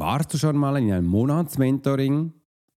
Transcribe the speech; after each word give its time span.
Warst 0.00 0.32
du 0.32 0.38
schon 0.38 0.56
mal 0.56 0.78
in 0.78 0.90
einem 0.90 1.06
Monatsmentoring? 1.06 2.32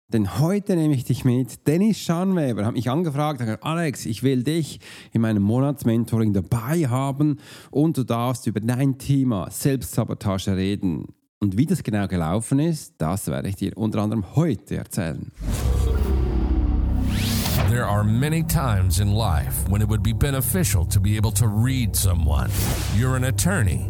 Denn 0.09 0.39
heute 0.39 0.75
nehme 0.75 0.93
ich 0.93 1.05
dich 1.05 1.23
mit. 1.23 1.65
Dennis 1.65 1.97
Schanweber 1.99 2.65
hat 2.65 2.73
mich 2.73 2.89
angefragt, 2.89 3.39
hat 3.39 3.47
gesagt, 3.47 3.63
Alex, 3.63 4.05
ich 4.05 4.23
will 4.23 4.43
dich 4.43 4.81
in 5.13 5.21
meinem 5.21 5.41
Monatsmentoring 5.41 6.33
dabei 6.33 6.85
haben 6.89 7.39
und 7.71 7.97
du 7.97 8.03
darfst 8.03 8.45
über 8.45 8.59
dein 8.59 8.97
Thema 8.97 9.49
Selbstsabotage 9.49 10.57
reden. 10.57 11.13
Und 11.39 11.55
wie 11.57 11.65
das 11.65 11.81
genau 11.83 12.09
gelaufen 12.09 12.59
ist, 12.59 12.95
das 12.97 13.27
werde 13.27 13.47
ich 13.47 13.55
dir 13.55 13.71
unter 13.77 14.01
anderem 14.01 14.35
heute 14.35 14.75
erzählen. 14.75 15.31
There 17.69 17.85
are 17.85 18.03
many 18.03 18.43
times 18.43 18.99
in 18.99 19.13
life 19.13 19.65
when 19.71 19.81
it 19.81 19.87
would 19.87 20.03
be 20.03 20.13
beneficial 20.13 20.85
to 20.89 20.99
be 20.99 21.17
able 21.17 21.31
to 21.35 21.45
read 21.45 21.95
someone. 21.95 22.49
You're 22.97 23.15
an 23.15 23.23
attorney, 23.23 23.89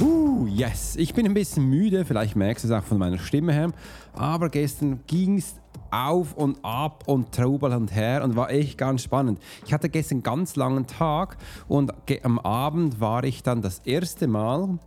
Uh, 0.00 0.46
yes, 0.46 0.94
ich 0.96 1.12
bin 1.14 1.26
ein 1.26 1.34
bisschen 1.34 1.68
müde, 1.68 2.04
vielleicht 2.04 2.36
merkst 2.36 2.64
du 2.64 2.68
es 2.68 2.74
auch 2.74 2.84
von 2.84 2.98
meiner 2.98 3.18
Stimme 3.18 3.52
her, 3.52 3.72
aber 4.14 4.48
gestern 4.48 5.00
ging 5.06 5.38
es 5.38 5.56
auf 5.90 6.34
und 6.34 6.64
ab 6.64 7.04
und 7.06 7.32
Trubel 7.32 7.72
und 7.72 7.94
her 7.94 8.22
und 8.22 8.36
war 8.36 8.50
echt 8.50 8.78
ganz 8.78 9.02
spannend. 9.02 9.40
Ich 9.66 9.72
hatte 9.72 9.88
gestern 9.88 10.16
einen 10.16 10.22
ganz 10.22 10.54
langen 10.54 10.86
Tag 10.86 11.36
und 11.66 11.92
am 12.22 12.38
Abend 12.38 13.00
war 13.00 13.24
ich 13.24 13.42
dann 13.42 13.62
das 13.62 13.80
erste 13.80 14.28
Mal 14.28 14.78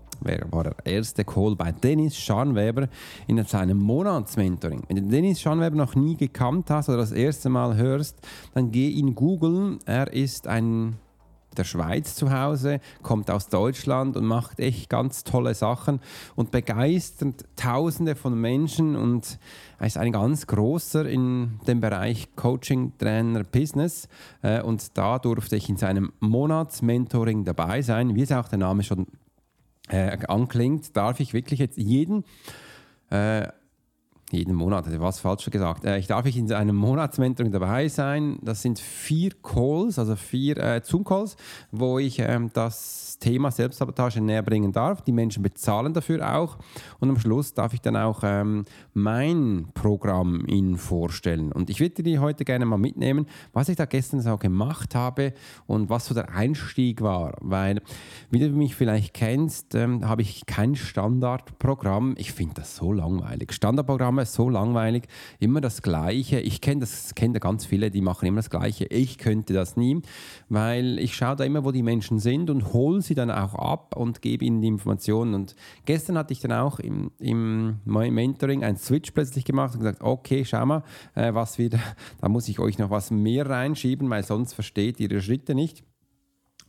war 0.52 0.64
der 0.64 0.76
erste 0.86 1.24
Call 1.24 1.56
bei 1.56 1.72
Dennis 1.72 2.16
Schanweber 2.16 2.88
in 3.28 3.44
seinem 3.44 3.80
Monatsmentoring. 3.80 4.84
Wenn 4.88 4.98
du 4.98 5.02
Dennis 5.04 5.42
Schanweber 5.42 5.76
noch 5.76 5.96
nie 5.96 6.16
gekannt 6.16 6.70
hast 6.70 6.90
oder 6.90 7.00
das 7.00 7.12
erste 7.12 7.50
Mal 7.50 7.76
hörst, 7.76 8.20
dann 8.54 8.72
geh 8.72 8.90
ihn 8.90 9.16
googeln. 9.16 9.80
Er 9.86 10.14
ist 10.14 10.48
ein 10.48 10.98
der 11.58 11.64
Schweiz 11.64 12.16
zu 12.16 12.32
Hause, 12.32 12.80
kommt 13.02 13.30
aus 13.30 13.50
Deutschland 13.50 14.18
und 14.18 14.26
macht 14.26 14.60
echt 14.60 14.90
ganz 14.90 15.24
tolle 15.24 15.54
Sachen 15.54 16.00
und 16.36 16.52
begeistert 16.52 17.46
Tausende 17.56 18.16
von 18.16 18.40
Menschen 18.40 18.96
und 18.96 19.38
er 19.80 19.88
ist 19.88 19.98
ein 19.98 20.12
ganz 20.12 20.48
großer 20.48 21.06
in 21.06 21.60
dem 21.68 21.82
Bereich 21.82 22.36
Coaching, 22.36 22.94
Trainer, 22.98 23.44
Business 23.44 24.08
äh, 24.42 24.62
und 24.62 24.98
da 24.98 25.20
durfte 25.20 25.56
ich 25.56 25.70
in 25.70 25.78
seinem 25.78 26.12
Monatsmentoring 26.20 27.44
dabei 27.44 27.82
sein, 27.82 28.16
wie 28.16 28.22
es 28.22 28.32
auch 28.32 28.48
der 28.48 28.60
Name 28.60 28.84
schon 28.84 29.08
äh, 29.90 30.18
anklingt, 30.28 30.96
darf 30.96 31.20
ich 31.20 31.34
wirklich 31.34 31.60
jetzt 31.60 31.78
jeden 31.78 32.24
äh, 33.10 33.48
jeden 34.34 34.56
Monat, 34.56 34.86
hatte 34.86 35.02
was 35.02 35.20
falsch 35.20 35.50
gesagt. 35.50 35.86
Äh, 35.86 35.98
ich 35.98 36.08
darf 36.08 36.26
ich 36.26 36.38
in 36.38 36.52
einem 36.52 36.76
Monatsmentoring 36.76 37.52
dabei 37.52 37.88
sein. 37.88 38.40
Das 38.42 38.62
sind 38.62 38.80
vier 38.80 39.32
Calls, 39.42 40.00
also 40.00 40.16
vier 40.16 40.58
äh, 40.58 40.82
Zoom-Calls, 40.84 41.36
wo 41.72 42.00
ich 42.00 42.20
ähm, 42.20 42.50
das 42.54 43.18
Thema 43.20 43.52
Selbstsabotage 43.52 44.22
näher 44.22 44.42
bringen 44.42 44.72
darf. 44.72 45.02
Die 45.02 45.12
Menschen 45.12 45.44
bezahlen 45.44 45.94
dafür 45.94 46.36
auch. 46.36 46.58
Und 47.00 47.10
am 47.10 47.20
Schluss 47.20 47.54
darf 47.54 47.74
ich 47.74 47.82
dann 47.82 47.96
auch 47.96 48.22
ähm, 48.24 48.66
mein 48.94 49.68
Programm 49.74 50.46
Ihnen 50.48 50.78
vorstellen. 50.78 51.52
Und 51.52 51.70
ich 51.70 51.80
würde 51.80 52.04
dir 52.04 52.22
heute 52.22 52.44
gerne 52.46 52.66
mal 52.66 52.78
mitnehmen, 52.78 53.28
was 53.54 53.70
ich 53.70 53.76
da 53.76 53.86
gestern 53.86 54.22
so 54.22 54.38
gemacht 54.38 54.96
habe 54.96 55.34
und 55.68 55.90
was 55.90 56.08
so 56.08 56.14
der 56.14 56.34
Einstieg 56.34 57.02
war. 57.02 57.36
Weil, 57.42 57.82
wie 58.30 58.40
du 58.40 58.50
mich 58.50 58.76
vielleicht 58.76 59.14
kennst, 59.14 59.76
ähm, 59.76 60.08
habe 60.08 60.22
ich 60.22 60.46
kein 60.46 60.76
Standardprogramm. 60.76 62.16
Ich 62.18 62.34
finde 62.34 62.56
das 62.56 62.76
so 62.76 62.92
langweilig. 62.92 63.54
Standardprogramme 63.54 64.21
immer 64.22 64.26
so 64.26 64.50
langweilig, 64.50 65.08
immer 65.40 65.62
das 65.62 65.82
Gleiche. 65.82 66.40
Ich 66.40 66.62
kenne 66.62 66.82
das, 66.82 67.16
kenne 67.16 67.40
ganz 67.40 67.66
viele, 67.66 67.90
die 67.90 68.02
machen 68.02 68.28
immer 68.28 68.38
das 68.38 68.50
Gleiche. 68.50 68.86
Ich 68.86 69.18
könnte 69.18 69.54
das 69.54 69.78
nie, 69.78 70.02
weil 70.50 71.00
ich 71.00 71.16
schaue 71.16 71.36
da 71.36 71.44
immer, 71.44 71.66
wo 71.66 71.72
die 71.72 71.84
Menschen 71.84 72.20
sind 72.20 72.50
und 72.50 72.74
hole 72.74 73.02
sie 73.02 73.16
dann 73.16 73.32
auch 73.32 73.56
ab 73.56 73.96
und 73.96 74.22
gebe 74.22 74.46
ihnen 74.46 74.62
die 74.62 74.68
Informationen. 74.68 75.34
Und 75.34 75.56
gestern 75.86 76.18
hatte 76.18 76.34
ich 76.34 76.40
dann 76.40 76.52
auch 76.52 76.80
im, 76.80 77.12
im 77.20 77.80
Mentoring 77.86 78.64
einen 78.64 78.78
Switch 78.78 79.12
plötzlich 79.12 79.46
gemacht 79.46 79.74
und 79.74 79.80
gesagt, 79.80 80.02
okay, 80.02 80.46
schau 80.46 80.66
mal, 80.66 80.84
äh, 81.16 81.34
was 81.34 81.58
wieder, 81.58 81.80
da 82.22 82.30
muss 82.30 82.48
ich 82.48 82.60
euch 82.60 82.78
noch 82.78 82.90
was 82.90 83.12
mehr 83.12 83.50
reinschieben, 83.50 84.10
weil 84.10 84.24
sonst 84.24 84.54
versteht 84.54 85.00
ihr 85.00 85.10
die 85.10 85.22
Schritte 85.22 85.56
nicht. 85.56 85.84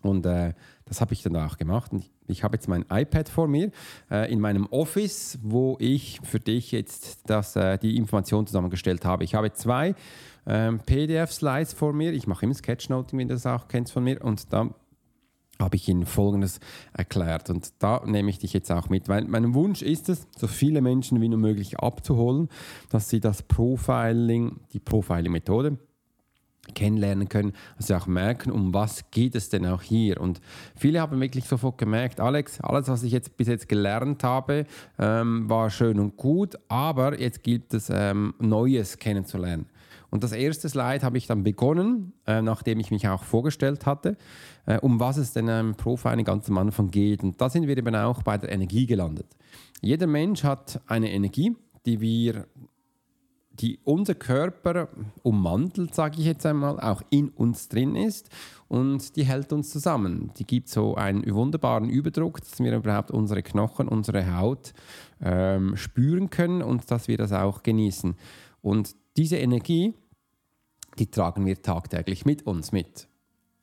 Und 0.03 0.27
äh, 0.27 0.55
das 0.85 1.01
habe 1.01 1.13
ich 1.15 1.23
dann 1.23 1.37
auch 1.37 1.57
gemacht. 1.57 1.93
Und 1.93 2.01
ich, 2.01 2.11
ich 2.27 2.45
habe 2.45 2.57
jetzt 2.57 2.69
mein 2.69 2.85
iPad 2.91 3.29
vor 3.29 3.49
mir 3.49 3.71
äh, 4.11 4.31
in 4.33 4.41
meinem 4.41 4.67
Office, 4.67 5.39
wo 5.43 5.77
ich 5.81 6.21
für 6.23 6.41
dich 6.41 6.73
jetzt 6.73 7.21
das, 7.27 7.57
äh, 7.57 7.79
die 7.79 7.97
Information 7.97 8.47
zusammengestellt 8.47 9.05
habe. 9.05 9.25
Ich 9.25 9.35
habe 9.35 9.53
zwei 9.53 9.95
ähm, 10.47 10.81
PDF-Slides 10.81 11.73
vor 11.73 11.93
mir. 11.93 12.13
Ich 12.13 12.27
mache 12.27 12.45
immer 12.45 12.55
Sketchnoting, 12.55 13.19
wie 13.19 13.25
du 13.25 13.35
das 13.35 13.47
auch 13.47 13.69
kennst 13.69 13.93
von 13.93 14.05
mir. 14.05 14.23
Und 14.23 14.53
da 14.53 14.71
habe 15.59 15.77
ich 15.77 15.89
Ihnen 15.89 16.07
Folgendes 16.07 16.61
erklärt. 16.93 17.49
Und 17.51 17.73
da 17.79 18.03
nehme 18.05 18.31
ich 18.31 18.39
dich 18.39 18.53
jetzt 18.53 18.71
auch 18.71 18.89
mit, 18.89 19.09
weil 19.09 19.25
mein 19.25 19.55
Wunsch 19.55 19.83
ist 19.83 20.09
es, 20.09 20.27
so 20.37 20.47
viele 20.47 20.81
Menschen 20.81 21.21
wie 21.21 21.29
nur 21.29 21.39
möglich 21.39 21.79
abzuholen, 21.79 22.49
dass 22.91 23.09
sie 23.09 23.21
das 23.21 23.43
Profiling, 23.43 24.61
die 24.73 24.81
Profiling-Methode, 24.81 25.79
kennenlernen 26.75 27.29
können, 27.29 27.53
also 27.77 27.95
auch 27.97 28.07
merken, 28.07 28.51
um 28.51 28.73
was 28.73 29.11
geht 29.11 29.35
es 29.35 29.49
denn 29.49 29.67
auch 29.67 29.83
hier. 29.83 30.21
Und 30.21 30.41
viele 30.77 31.01
haben 31.01 31.21
wirklich 31.21 31.45
sofort 31.45 31.79
gemerkt, 31.79 32.21
Alex, 32.21 32.61
alles, 32.61 32.89
was 32.89 33.03
ich 33.03 33.13
jetzt 33.13 33.37
bis 33.37 33.49
jetzt 33.49 33.69
gelernt 33.69 34.23
habe, 34.23 34.67
ähm, 34.99 35.49
war 35.51 35.71
schön 35.71 35.99
und 35.99 36.17
gut, 36.17 36.57
aber 36.69 37.21
jetzt 37.21 37.43
gilt 37.43 37.75
es, 37.75 37.91
ähm, 37.93 38.35
Neues 38.39 38.99
kennenzulernen. 38.99 39.67
Und 40.11 40.23
das 40.23 40.33
erste 40.33 40.69
Slide 40.69 41.05
habe 41.05 41.17
ich 41.17 41.27
dann 41.27 41.43
begonnen, 41.43 42.13
äh, 42.27 42.43
nachdem 42.43 42.79
ich 42.81 42.91
mich 42.91 43.09
auch 43.09 43.25
vorgestellt 43.25 43.87
hatte, 43.87 44.19
äh, 44.67 44.79
um 44.79 45.01
was 45.01 45.17
es 45.17 45.33
denn 45.33 45.49
im 45.49 45.75
Profiling 45.75 46.27
ganz 46.27 46.51
am 46.51 46.59
Anfang 46.59 46.91
geht. 46.91 47.23
Und 47.23 47.41
da 47.41 47.49
sind 47.49 47.67
wir 47.67 47.77
eben 47.77 47.95
auch 47.97 48.23
bei 48.23 48.37
der 48.37 48.53
Energie 48.53 48.87
gelandet. 48.87 49.27
Jeder 49.81 50.07
Mensch 50.07 50.45
hat 50.45 50.83
eine 50.87 51.11
Energie, 51.11 51.57
die 51.87 52.01
wir 52.01 52.47
die 53.61 53.79
unser 53.85 54.15
Körper 54.15 54.89
ummantelt, 55.23 55.95
sage 55.95 56.21
ich 56.21 56.27
jetzt 56.27 56.47
einmal, 56.47 56.81
auch 56.81 57.03
in 57.11 57.29
uns 57.29 57.69
drin 57.69 57.97
ist 57.97 58.31
und 58.69 59.17
die 59.17 59.25
hält 59.25 59.53
uns 59.53 59.71
zusammen. 59.71 60.31
Die 60.39 60.47
gibt 60.47 60.69
so 60.69 60.95
einen 60.95 61.29
wunderbaren 61.33 61.89
Überdruck, 61.89 62.41
dass 62.41 62.59
wir 62.59 62.75
überhaupt 62.75 63.11
unsere 63.11 63.43
Knochen, 63.43 63.89
unsere 63.89 64.37
Haut 64.37 64.73
ähm, 65.21 65.77
spüren 65.77 66.31
können 66.31 66.63
und 66.63 66.91
dass 66.91 67.09
wir 67.09 67.19
das 67.19 67.33
auch 67.33 67.63
genießen. 67.63 68.17
Und 68.63 68.97
diese 69.17 69.37
Energie, 69.37 69.95
die 70.99 71.11
tragen 71.11 71.45
wir 71.45 71.61
tagtäglich 71.61 72.25
mit 72.25 72.47
uns 72.47 72.73
mit. 72.73 73.09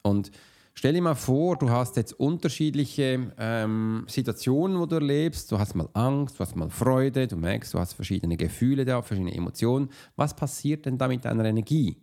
Und 0.04 0.32
Stell 0.80 0.94
dir 0.94 1.02
mal 1.02 1.16
vor, 1.16 1.58
du 1.58 1.70
hast 1.70 1.98
jetzt 1.98 2.14
unterschiedliche 2.14 3.34
ähm, 3.38 4.06
Situationen, 4.08 4.80
wo 4.80 4.86
du 4.86 4.96
erlebst. 4.96 5.52
Du 5.52 5.60
hast 5.60 5.76
mal 5.76 5.90
Angst, 5.92 6.40
du 6.40 6.40
hast 6.40 6.56
mal 6.56 6.70
Freude, 6.70 7.28
du 7.28 7.36
merkst, 7.36 7.74
du 7.74 7.80
hast 7.80 7.96
verschiedene 7.96 8.38
Gefühle 8.38 8.86
da, 8.86 9.02
verschiedene 9.02 9.36
Emotionen. 9.36 9.90
Was 10.16 10.34
passiert 10.34 10.86
denn 10.86 10.98
da 10.98 11.10
mit 11.10 11.26
deiner 11.26 11.44
Energie? 11.44 11.98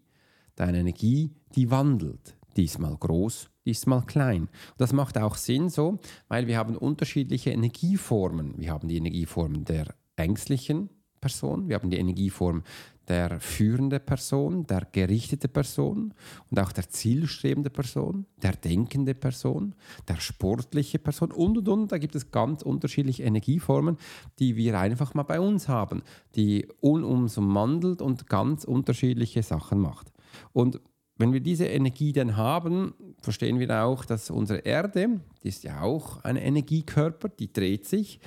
Deine 0.57 0.81
Energie, 0.81 1.33
die 1.55 1.71
wandelt. 1.71 2.37
Die 2.59 2.65
ist 2.65 2.79
mal 2.79 2.95
groß, 2.95 3.49
die 3.65 3.71
ist 3.71 3.87
mal 3.87 4.03
klein. 4.03 4.43
Und 4.43 4.51
das 4.77 4.93
macht 4.93 5.17
auch 5.17 5.37
Sinn 5.37 5.71
so, 5.71 5.99
weil 6.29 6.47
wir 6.47 6.59
haben 6.59 6.77
unterschiedliche 6.77 7.53
Energieformen. 7.53 8.59
Wir 8.59 8.73
haben 8.73 8.89
die 8.89 8.99
Energieform 8.99 9.65
der 9.65 9.87
ängstlichen 10.17 10.91
Person, 11.23 11.71
wir 11.71 11.77
haben 11.77 11.89
die 11.89 11.97
Energieform 11.97 12.63
der 13.09 13.41
führende 13.41 14.01
Person, 14.01 14.67
der 14.67 14.87
gerichtete 14.91 15.49
Person 15.49 16.15
und 16.51 16.59
auch 16.59 16.73
der 16.73 16.89
zielstrebende 16.89 17.71
Person, 17.71 18.27
der 18.43 18.53
denkende 18.53 19.15
Person, 19.15 19.75
der 20.09 20.17
sportliche 20.17 20.99
Person 20.99 21.31
und 21.31 21.59
und 21.59 21.69
und. 21.69 21.93
Da 21.93 21.99
gibt 21.99 22.15
es 22.15 22.31
ganz 22.31 22.63
unterschiedliche 22.63 23.23
Energieformen, 23.23 23.97
die 24.39 24.57
wir 24.57 24.79
einfach 24.79 25.15
mal 25.15 25.23
bei 25.23 25.41
uns 25.41 25.69
haben, 25.69 26.03
die 26.35 26.67
uns 26.81 27.39
umwandelt 27.39 28.03
und 28.03 28.29
ganz 28.29 28.65
unterschiedliche 28.65 29.43
Sachen 29.43 29.79
macht. 29.79 30.13
Und 30.53 30.81
wenn 31.19 31.33
wir 31.33 31.41
diese 31.41 31.67
Energie 31.67 32.13
dann 32.13 32.37
haben, 32.37 32.95
verstehen 33.23 33.59
wir 33.59 33.83
auch, 33.83 34.05
dass 34.05 34.29
unsere 34.29 34.61
Erde, 34.61 35.21
die 35.43 35.49
ist 35.49 35.65
ja 35.65 35.81
auch 35.81 36.23
ein 36.25 36.37
Energiekörper, 36.37 37.31
die 37.31 37.51
dreht 37.51 37.87
sich, 37.87 38.21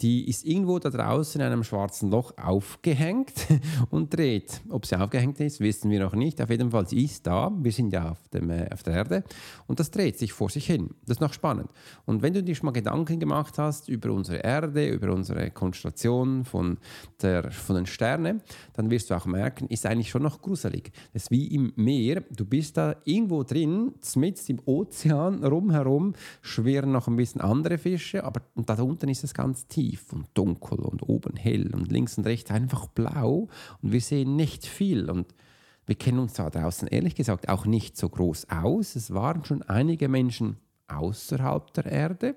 die 0.00 0.28
ist 0.28 0.44
irgendwo 0.44 0.78
da 0.80 0.90
draußen 0.90 1.40
in 1.40 1.46
einem 1.46 1.62
schwarzen 1.62 2.10
Loch 2.10 2.32
aufgehängt 2.36 3.32
und 3.90 4.12
dreht. 4.12 4.60
Ob 4.68 4.86
sie 4.86 5.00
aufgehängt 5.00 5.38
ist, 5.38 5.60
wissen 5.60 5.90
wir 5.90 6.00
noch 6.00 6.14
nicht. 6.14 6.42
Auf 6.42 6.50
jeden 6.50 6.72
Fall, 6.72 6.88
sie 6.88 7.04
ist 7.04 7.26
da. 7.26 7.52
Wir 7.56 7.70
sind 7.70 7.92
ja 7.92 8.10
auf, 8.10 8.28
dem, 8.28 8.50
äh, 8.50 8.68
auf 8.72 8.82
der 8.82 8.94
Erde 8.94 9.24
und 9.66 9.78
das 9.78 9.90
dreht 9.92 10.18
sich 10.18 10.32
vor 10.32 10.50
sich 10.50 10.66
hin. 10.66 10.90
Das 11.06 11.18
ist 11.18 11.20
noch 11.20 11.32
spannend. 11.32 11.70
Und 12.06 12.22
wenn 12.22 12.34
du 12.34 12.42
dir 12.42 12.54
schon 12.56 12.66
mal 12.66 12.72
Gedanken 12.72 13.20
gemacht 13.20 13.56
hast 13.58 13.88
über 13.88 14.10
unsere 14.12 14.38
Erde, 14.38 14.88
über 14.88 15.12
unsere 15.12 15.50
Konstellation 15.52 16.44
von, 16.44 16.78
der, 17.22 17.52
von 17.52 17.76
den 17.76 17.86
Sternen, 17.86 18.42
dann 18.72 18.90
wirst 18.90 19.10
du 19.10 19.14
auch 19.14 19.26
merken, 19.26 19.68
ist 19.68 19.86
eigentlich 19.86 20.10
schon 20.10 20.22
noch 20.22 20.42
gruselig. 20.42 20.90
Es 21.12 21.24
ist 21.24 21.30
wie 21.30 21.46
im 21.54 21.72
Meer. 21.76 22.24
Du 22.30 22.44
bist 22.44 22.76
da 22.76 22.96
irgendwo 23.04 23.44
drin, 23.44 23.92
mitten 24.16 24.40
im 24.48 24.60
Ozean, 24.64 25.44
rumherum 25.44 26.14
schwirren 26.42 26.90
noch 26.90 27.06
ein 27.06 27.16
bisschen 27.16 27.40
andere 27.40 27.78
Fische, 27.78 28.24
aber 28.24 28.42
da 28.56 28.74
unten 28.82 29.08
ist 29.08 29.22
es 29.22 29.34
ganz 29.34 29.66
tief 29.68 29.83
tief 29.84 30.12
und 30.12 30.26
dunkel 30.34 30.80
und 30.80 31.08
oben 31.08 31.36
hell 31.36 31.74
und 31.74 31.90
links 31.90 32.16
und 32.16 32.26
rechts 32.26 32.50
einfach 32.50 32.86
blau 32.88 33.48
und 33.82 33.92
wir 33.92 34.00
sehen 34.00 34.36
nicht 34.36 34.66
viel 34.66 35.10
und 35.10 35.34
wir 35.86 35.96
kennen 35.96 36.18
uns 36.18 36.32
da 36.34 36.48
draußen 36.48 36.88
ehrlich 36.88 37.14
gesagt 37.14 37.50
auch 37.50 37.66
nicht 37.66 37.98
so 37.98 38.08
groß 38.08 38.48
aus. 38.48 38.96
Es 38.96 39.12
waren 39.12 39.44
schon 39.44 39.62
einige 39.62 40.08
Menschen 40.08 40.56
außerhalb 40.88 41.74
der 41.74 41.84
Erde. 41.84 42.36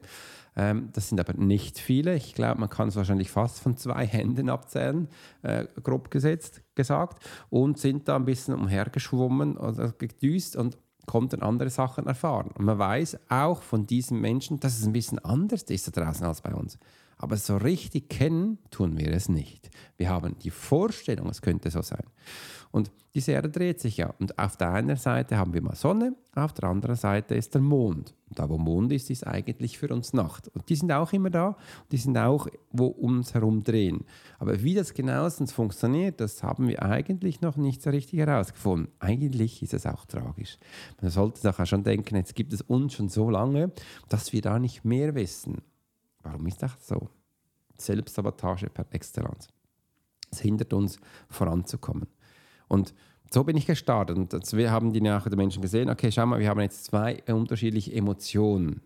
Ähm, 0.57 0.89
das 0.91 1.07
sind 1.07 1.19
aber 1.21 1.31
nicht 1.33 1.79
viele. 1.79 2.15
Ich 2.15 2.33
glaube, 2.33 2.59
man 2.59 2.69
kann 2.69 2.89
es 2.89 2.97
wahrscheinlich 2.97 3.31
fast 3.31 3.61
von 3.61 3.77
zwei 3.77 4.05
Händen 4.05 4.49
abzählen, 4.49 5.07
äh, 5.43 5.65
grob 5.81 6.11
gesetzt, 6.11 6.61
gesagt, 6.75 7.23
und 7.49 7.77
sind 7.77 8.09
da 8.09 8.17
ein 8.17 8.25
bisschen 8.25 8.53
umhergeschwommen 8.53 9.55
oder 9.55 9.93
gedüst 9.93 10.57
und 10.57 10.77
konnten 11.05 11.41
andere 11.41 11.69
Sachen 11.69 12.05
erfahren. 12.05 12.51
Und 12.53 12.65
man 12.65 12.77
weiß 12.77 13.17
auch 13.29 13.63
von 13.63 13.87
diesen 13.87 14.19
Menschen, 14.19 14.59
dass 14.59 14.77
es 14.77 14.85
ein 14.85 14.93
bisschen 14.93 15.19
anders 15.19 15.63
ist 15.63 15.87
da 15.87 16.03
draußen 16.03 16.25
als 16.25 16.41
bei 16.41 16.53
uns. 16.53 16.77
Aber 17.17 17.37
so 17.37 17.57
richtig 17.57 18.09
kennen 18.09 18.59
tun 18.69 18.97
wir 18.97 19.11
es 19.11 19.27
nicht. 19.27 19.69
Wir 19.97 20.09
haben 20.09 20.37
die 20.39 20.51
Vorstellung, 20.51 21.29
es 21.29 21.41
könnte 21.41 21.71
so 21.71 21.81
sein. 21.81 22.03
Und 22.71 22.91
diese 23.15 23.31
Erde 23.31 23.49
dreht 23.49 23.79
sich 23.79 23.97
ja. 23.97 24.13
Und 24.19 24.37
auf 24.37 24.57
der 24.57 24.71
einen 24.71 24.95
Seite 24.97 25.37
haben 25.37 25.53
wir 25.55 25.63
mal 25.63 25.75
Sonne, 25.75 26.15
auf 26.35 26.53
der 26.53 26.69
anderen 26.69 26.95
Seite 26.95 27.33
ist 27.33 27.55
der 27.55 27.61
Mond. 27.61 28.13
Und 28.29 28.37
da, 28.37 28.47
wo 28.47 28.59
Mond 28.59 28.91
ist, 28.91 29.09
ist 29.09 29.25
eigentlich 29.25 29.79
für 29.79 29.87
uns 29.87 30.13
Nacht. 30.13 30.49
Und 30.49 30.69
die 30.69 30.75
sind 30.75 30.91
auch 30.91 31.11
immer 31.13 31.31
da. 31.31 31.57
Die 31.91 31.97
sind 31.97 32.15
auch, 32.17 32.47
wo 32.71 32.85
uns 32.85 33.33
herum 33.33 33.63
drehen. 33.63 34.05
Aber 34.37 34.61
wie 34.61 34.75
das 34.75 34.93
genauestens 34.93 35.51
funktioniert, 35.51 36.21
das 36.21 36.43
haben 36.43 36.67
wir 36.67 36.83
eigentlich 36.83 37.41
noch 37.41 37.57
nicht 37.57 37.81
so 37.81 37.89
richtig 37.89 38.19
herausgefunden. 38.19 38.91
Eigentlich 38.99 39.63
ist 39.63 39.73
es 39.73 39.87
auch 39.87 40.05
tragisch. 40.05 40.59
Man 41.01 41.09
sollte 41.09 41.41
sich 41.41 41.59
auch 41.59 41.65
schon 41.65 41.83
denken, 41.83 42.17
jetzt 42.17 42.35
gibt 42.35 42.53
es 42.53 42.61
uns 42.61 42.93
schon 42.93 43.09
so 43.09 43.31
lange, 43.31 43.71
dass 44.09 44.31
wir 44.33 44.43
da 44.43 44.59
nicht 44.59 44.85
mehr 44.85 45.15
wissen. 45.15 45.63
Warum 46.27 46.45
ist 46.47 46.61
das 46.61 46.73
so? 46.85 47.09
Selbstsabotage 47.77 48.69
per 48.69 48.85
Exzellenz. 48.91 49.47
Es 50.29 50.41
hindert 50.41 50.73
uns 50.73 50.99
voranzukommen. 51.29 52.07
Und 52.67 52.93
so 53.31 53.45
bin 53.45 53.55
ich 53.55 53.65
gestartet. 53.65 54.17
Und 54.17 54.53
wir 54.53 54.71
haben 54.71 54.91
die 54.91 54.99
nachher 54.99 55.29
der 55.29 55.37
Menschen 55.37 55.61
gesehen, 55.61 55.89
okay, 55.89 56.11
schau 56.11 56.25
mal, 56.25 56.39
wir 56.39 56.49
haben 56.49 56.59
jetzt 56.59 56.83
zwei 56.85 57.23
unterschiedliche 57.27 57.93
Emotionen. 57.93 58.81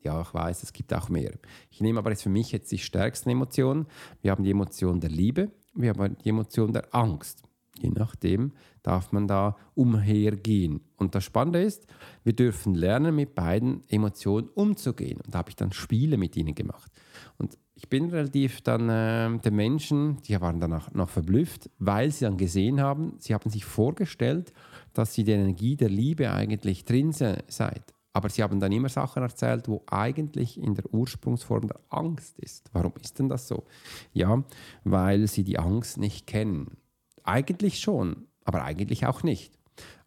Ja, 0.00 0.20
ich 0.22 0.34
weiß, 0.34 0.64
es 0.64 0.72
gibt 0.72 0.92
auch 0.92 1.08
mehr. 1.08 1.38
Ich 1.70 1.80
nehme 1.80 2.00
aber 2.00 2.10
jetzt 2.10 2.24
für 2.24 2.28
mich 2.28 2.50
jetzt 2.50 2.72
die 2.72 2.78
stärksten 2.78 3.30
Emotionen. 3.30 3.86
Wir 4.20 4.32
haben 4.32 4.42
die 4.42 4.50
Emotion 4.50 4.98
der 4.98 5.10
Liebe, 5.10 5.52
wir 5.74 5.90
haben 5.90 6.16
die 6.24 6.30
Emotion 6.30 6.72
der 6.72 6.92
Angst. 6.92 7.44
Je 7.80 7.90
nachdem 7.90 8.52
darf 8.82 9.12
man 9.12 9.26
da 9.26 9.56
umhergehen. 9.74 10.80
Und 10.96 11.14
das 11.14 11.24
Spannende 11.24 11.62
ist, 11.62 11.86
wir 12.22 12.34
dürfen 12.34 12.74
lernen, 12.74 13.14
mit 13.14 13.34
beiden 13.34 13.82
Emotionen 13.88 14.48
umzugehen. 14.48 15.20
Und 15.24 15.34
da 15.34 15.38
habe 15.38 15.50
ich 15.50 15.56
dann 15.56 15.72
Spiele 15.72 16.16
mit 16.16 16.36
ihnen 16.36 16.54
gemacht. 16.54 16.92
Und 17.38 17.58
ich 17.74 17.88
bin 17.88 18.10
relativ 18.10 18.60
dann 18.60 18.88
äh, 18.88 19.38
den 19.38 19.56
Menschen, 19.56 20.18
die 20.22 20.40
waren 20.40 20.60
danach 20.60 20.92
noch 20.92 21.08
verblüfft, 21.08 21.70
weil 21.78 22.10
sie 22.10 22.24
dann 22.24 22.36
gesehen 22.36 22.80
haben, 22.80 23.14
sie 23.18 23.34
haben 23.34 23.50
sich 23.50 23.64
vorgestellt, 23.64 24.52
dass 24.92 25.14
sie 25.14 25.24
die 25.24 25.32
Energie 25.32 25.76
der 25.76 25.88
Liebe 25.88 26.30
eigentlich 26.30 26.84
drin 26.84 27.12
seid. 27.12 27.94
Aber 28.12 28.28
sie 28.28 28.42
haben 28.42 28.60
dann 28.60 28.72
immer 28.72 28.90
Sachen 28.90 29.22
erzählt, 29.22 29.68
wo 29.68 29.82
eigentlich 29.86 30.60
in 30.60 30.74
der 30.74 30.92
Ursprungsform 30.92 31.68
der 31.68 31.80
Angst 31.88 32.38
ist. 32.38 32.68
Warum 32.72 32.92
ist 33.00 33.18
denn 33.18 33.28
das 33.28 33.48
so? 33.48 33.64
Ja, 34.12 34.44
weil 34.84 35.26
sie 35.28 35.44
die 35.44 35.58
Angst 35.58 35.96
nicht 35.96 36.26
kennen. 36.26 36.76
Eigentlich 37.24 37.80
schon, 37.80 38.26
aber 38.44 38.64
eigentlich 38.64 39.06
auch 39.06 39.22
nicht. 39.22 39.58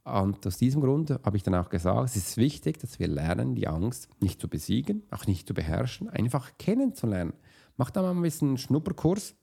Und 0.04 0.46
aus 0.46 0.58
diesem 0.58 0.82
Grund 0.82 1.10
habe 1.10 1.36
ich 1.36 1.44
dann 1.44 1.56
auch 1.56 1.70
gesagt, 1.70 2.10
es 2.10 2.16
ist 2.16 2.38
wichtig, 2.38 2.78
dass 2.78 3.00
wir 3.00 3.08
lernen, 3.08 3.56
die 3.56 3.68
Angst 3.68 4.08
nicht 4.22 4.40
zu 4.40 4.48
besiegen, 4.48 5.02
auch 5.10 5.26
nicht 5.26 5.48
zu 5.48 5.56
beherrschen, 5.56 6.10
einfach 6.10 6.52
kennenzulernen. 6.60 7.34
Mach 7.76 7.90
da 7.90 8.04
mal 8.04 8.12
ein 8.12 8.22
bisschen 8.22 8.50
einen 8.50 8.58
Schnupperkurs 8.60 9.36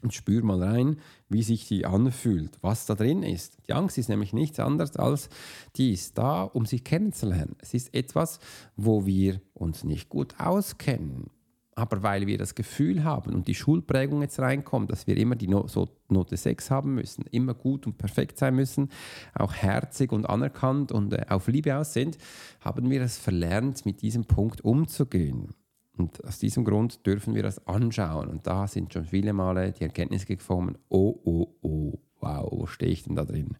und 0.00 0.14
spür 0.14 0.42
mal 0.42 0.62
rein, 0.62 0.96
wie 1.28 1.42
sich 1.42 1.68
die 1.68 1.84
anfühlt, 1.84 2.58
was 2.62 2.86
da 2.86 2.94
drin 2.94 3.22
ist. 3.22 3.58
Die 3.68 3.74
Angst 3.74 3.98
ist 3.98 4.08
nämlich 4.08 4.32
nichts 4.32 4.58
anderes 4.58 4.96
als, 4.96 5.28
die 5.76 5.92
ist 5.92 6.16
da, 6.16 6.42
um 6.42 6.64
sich 6.64 6.84
kennenzulernen. 6.84 7.56
Es 7.58 7.74
ist 7.74 7.94
etwas, 7.94 8.40
wo 8.76 9.04
wir 9.04 9.42
uns 9.52 9.84
nicht 9.84 10.08
gut 10.08 10.34
auskennen. 10.40 11.30
Aber 11.74 12.02
weil 12.02 12.26
wir 12.26 12.36
das 12.36 12.54
Gefühl 12.54 13.02
haben 13.02 13.34
und 13.34 13.48
die 13.48 13.54
Schulprägung 13.54 14.20
jetzt 14.20 14.38
reinkommt, 14.38 14.90
dass 14.90 15.06
wir 15.06 15.16
immer 15.16 15.36
die 15.36 15.48
no 15.48 15.66
so 15.66 15.88
Note 16.08 16.36
6 16.36 16.70
haben 16.70 16.94
müssen, 16.94 17.24
immer 17.30 17.54
gut 17.54 17.86
und 17.86 17.96
perfekt 17.96 18.38
sein 18.38 18.54
müssen, 18.54 18.90
auch 19.34 19.54
herzig 19.54 20.12
und 20.12 20.28
anerkannt 20.28 20.92
und 20.92 21.14
äh, 21.14 21.24
auf 21.30 21.48
Liebe 21.48 21.74
aus 21.74 21.94
sind, 21.94 22.18
haben 22.60 22.90
wir 22.90 23.00
es 23.00 23.16
verlernt, 23.16 23.86
mit 23.86 24.02
diesem 24.02 24.26
Punkt 24.26 24.60
umzugehen. 24.62 25.54
Und 25.96 26.24
aus 26.24 26.38
diesem 26.38 26.64
Grund 26.64 27.06
dürfen 27.06 27.34
wir 27.34 27.42
das 27.42 27.66
anschauen. 27.66 28.28
Und 28.28 28.46
da 28.46 28.66
sind 28.66 28.92
schon 28.92 29.04
viele 29.04 29.32
Male 29.32 29.72
die 29.72 29.84
Erkenntnisse 29.84 30.26
gekommen, 30.26 30.78
oh, 30.88 31.18
oh, 31.24 31.54
oh, 31.62 31.98
wow, 32.20 32.48
wo 32.50 32.66
stehe 32.66 32.92
ich 32.92 33.04
denn 33.04 33.16
da 33.16 33.24
drin? 33.24 33.56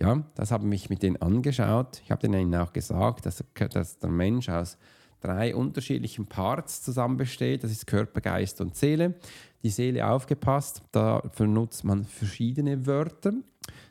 Ja, 0.00 0.24
das 0.34 0.50
habe 0.50 0.72
ich 0.74 0.88
mit 0.88 1.02
denen 1.02 1.16
angeschaut. 1.16 2.00
Ich 2.04 2.10
habe 2.10 2.26
denen 2.26 2.54
auch 2.54 2.72
gesagt, 2.72 3.26
dass, 3.26 3.44
dass 3.70 3.98
der 3.98 4.10
Mensch 4.10 4.48
aus 4.48 4.78
drei 5.20 5.54
unterschiedlichen 5.54 6.26
Parts 6.26 6.82
zusammen 6.82 7.16
besteht. 7.16 7.64
Das 7.64 7.70
ist 7.70 7.86
Körper, 7.86 8.20
Geist 8.20 8.60
und 8.60 8.76
Seele. 8.76 9.14
Die 9.62 9.70
Seele 9.70 10.06
aufgepasst, 10.06 10.82
da 10.92 11.20
benutzt 11.36 11.84
man 11.84 12.04
verschiedene 12.04 12.86
Wörter. 12.86 13.32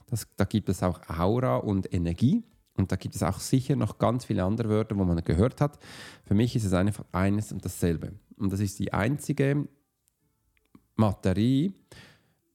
Das, 0.09 0.27
da 0.37 0.45
gibt 0.45 0.69
es 0.69 0.81
auch 0.83 1.01
Aura 1.09 1.57
und 1.57 1.93
Energie. 1.93 2.43
Und 2.77 2.91
da 2.91 2.95
gibt 2.95 3.15
es 3.15 3.23
auch 3.23 3.39
sicher 3.39 3.75
noch 3.75 3.97
ganz 3.97 4.25
viele 4.25 4.43
andere 4.43 4.69
Wörter, 4.69 4.97
wo 4.97 5.03
man 5.03 5.21
gehört 5.23 5.61
hat. 5.61 5.79
Für 6.23 6.35
mich 6.35 6.55
ist 6.55 6.63
es 6.63 6.73
einfach 6.73 7.03
eines 7.11 7.51
und 7.51 7.65
dasselbe. 7.65 8.13
Und 8.37 8.53
das 8.53 8.59
ist 8.59 8.79
die 8.79 8.93
einzige 8.93 9.67
Materie, 10.95 11.73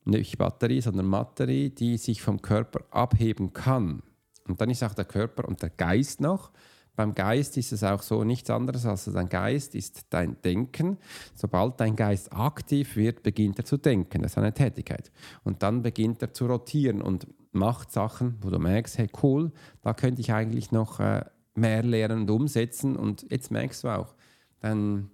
nicht 0.05 0.39
Batterie, 0.39 0.81
sondern 0.81 1.07
Materie, 1.07 1.71
die 1.71 1.97
sich 1.97 2.23
vom 2.23 2.41
Körper 2.41 2.85
abheben 2.91 3.53
kann. 3.53 4.03
Und 4.49 4.61
dann 4.61 4.71
ist 4.71 4.83
auch 4.83 4.95
der 4.95 5.05
Körper 5.05 5.47
und 5.47 5.63
der 5.63 5.71
Geist 5.71 6.21
noch. 6.21 6.51
Beim 6.95 7.15
Geist 7.15 7.57
ist 7.57 7.73
es 7.73 7.83
auch 7.85 8.03
so 8.03 8.23
nichts 8.23 8.51
anderes 8.51 8.85
als 8.85 9.05
dein 9.07 9.29
Geist 9.29 9.75
ist 9.75 10.07
dein 10.11 10.41
Denken. 10.43 10.99
Sobald 11.35 11.81
dein 11.81 11.97
Geist 11.97 12.33
aktiv 12.33 12.97
wird, 12.97 13.23
beginnt 13.23 13.59
er 13.59 13.65
zu 13.65 13.79
denken. 13.79 14.23
Das 14.23 14.33
ist 14.33 14.39
eine 14.39 14.53
Tätigkeit. 14.53 15.11
Und 15.43 15.63
dann 15.63 15.83
beginnt 15.83 16.21
er 16.21 16.35
zu 16.35 16.47
rotieren 16.47 17.01
und 17.01 17.27
macht 17.53 17.93
Sachen, 17.93 18.37
wo 18.43 18.51
du 18.51 18.59
merkst, 18.59 18.99
hey 18.99 19.09
cool, 19.23 19.53
da 19.81 19.95
könnte 19.95 20.21
ich 20.21 20.33
eigentlich 20.33 20.71
noch 20.71 21.01
äh, 21.01 21.25
mehr 21.55 21.83
lernen 21.83 22.23
und 22.23 22.31
umsetzen. 22.31 22.97
Und 22.97 23.27
jetzt 23.31 23.51
merkst 23.51 23.85
du 23.85 23.89
auch, 23.89 24.15
dein, 24.61 25.11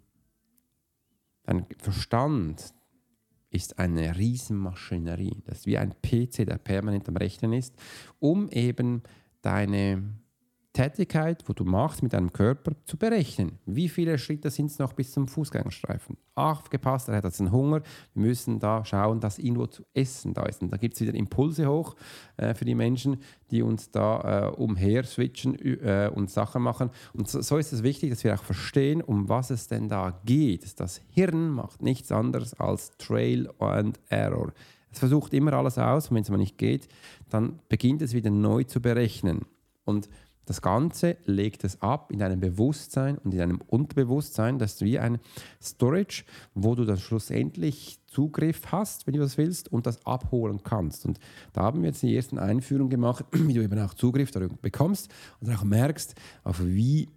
dein 1.45 1.65
Verstand 1.79 2.75
ist 3.51 3.79
eine 3.79 4.17
Riesenmaschinerie. 4.17 5.43
Das 5.45 5.59
ist 5.59 5.67
wie 5.67 5.79
ein 5.79 5.95
PC, 6.03 6.45
der 6.45 6.59
permanent 6.59 7.09
am 7.09 7.17
Rechnen 7.17 7.53
ist, 7.53 7.75
um 8.19 8.49
eben 8.51 9.03
deine 9.43 10.03
Tätigkeit, 10.79 11.43
wo 11.49 11.53
du 11.55 11.65
machst 11.65 12.05
mit 12.05 12.13
deinem 12.13 12.33
Körper, 12.33 12.71
zu 12.85 12.97
berechnen. 12.97 13.59
Wie 13.67 13.89
viele 13.89 14.17
Schritte 14.17 14.49
sind 14.49 14.67
es 14.67 14.79
noch 14.79 14.93
bis 14.93 15.11
zum 15.11 15.27
Fußgängerstreifen? 15.27 16.17
Aufgepasst, 16.37 17.09
er 17.09 17.17
hat 17.17 17.25
jetzt 17.25 17.41
einen 17.41 17.51
Hunger. 17.51 17.83
Wir 18.15 18.27
müssen 18.29 18.61
da 18.61 18.85
schauen, 18.85 19.19
dass 19.19 19.41
irgendwo 19.41 19.67
zu 19.67 19.83
essen 19.93 20.35
da 20.35 20.45
ist. 20.45 20.63
Und 20.63 20.73
da 20.73 20.77
gibt 20.77 20.95
es 20.95 21.01
wieder 21.01 21.15
Impulse 21.15 21.67
hoch 21.69 21.97
äh, 22.37 22.55
für 22.55 22.65
die 22.65 22.77
Menschen, 22.77 23.17
die 23.51 23.63
uns 23.63 23.91
da 23.91 24.51
äh, 24.51 24.51
umher 24.53 25.03
switchen 25.03 25.57
äh, 25.59 26.13
und 26.15 26.31
Sachen 26.31 26.63
machen. 26.63 26.91
Und 27.13 27.29
so, 27.29 27.41
so, 27.41 27.57
ist 27.57 27.73
es 27.73 27.83
wichtig, 27.83 28.11
dass 28.11 28.23
wir 28.23 28.33
auch 28.35 28.45
verstehen, 28.45 29.03
um 29.03 29.29
was 29.29 29.51
es 29.51 29.67
denn 29.67 29.89
da 29.89 30.21
geht. 30.27 30.79
Das 30.79 31.01
Hirn 31.11 31.51
macht 31.51 31.83
nichts 31.83 32.13
anderes 32.13 32.55
als 32.55 32.97
Trail 32.99 33.51
and 33.59 33.99
Error. 34.11 34.53
Es 34.93 35.01
versucht 35.01 35.35
immer 35.35 35.55
alles 35.55 35.77
aus 35.77 36.09
und 36.09 36.15
wenn 36.15 36.23
es 36.23 36.31
mal 36.31 36.37
nicht 36.37 36.57
geht, 36.57 36.87
dann 37.31 37.59
beginnt 37.69 38.01
es 38.01 38.13
wieder 38.13 38.31
neu 38.31 38.63
zu 38.63 38.81
berechnen. 38.81 39.41
Und 39.85 40.09
das 40.49 40.63
Ganze 40.63 41.19
legt 41.27 41.63
es 41.63 41.83
ab 41.83 42.11
in 42.11 42.21
deinem 42.21 42.41
Bewusstsein 42.41 43.19
und 43.19 43.33
in 43.33 43.39
deinem 43.39 43.61
Unterbewusstsein. 43.67 44.59
Das 44.59 44.75
ist 44.75 44.83
wie 44.83 44.99
ein 44.99 45.19
Storage, 45.63 46.25
wo 46.55 46.75
du 46.75 46.87
dann 46.87 46.97
schlussendlich 46.97 47.99
Zugriff 48.07 48.73
hast, 48.73 49.07
wenn 49.07 49.13
du 49.13 49.21
das 49.21 49.37
willst, 49.37 49.71
und 49.71 49.87
das 49.87 50.07
abholen 50.07 50.63
kannst. 50.65 51.05
Und 51.05 51.21
da 51.53 51.65
haben 51.65 51.83
wir 51.83 51.91
jetzt 51.91 52.03
die 52.03 52.17
ersten 52.17 52.39
Einführungen 52.39 52.89
gemacht, 52.89 53.27
wie 53.33 53.53
du 53.53 53.63
eben 53.63 53.79
auch 53.79 53.93
Zugriff 53.93 54.31
darüber 54.31 54.57
bekommst 54.57 55.13
und 55.41 55.55
auch 55.55 55.65
merkst, 55.65 56.15
auf 56.45 56.65
wie 56.65 57.11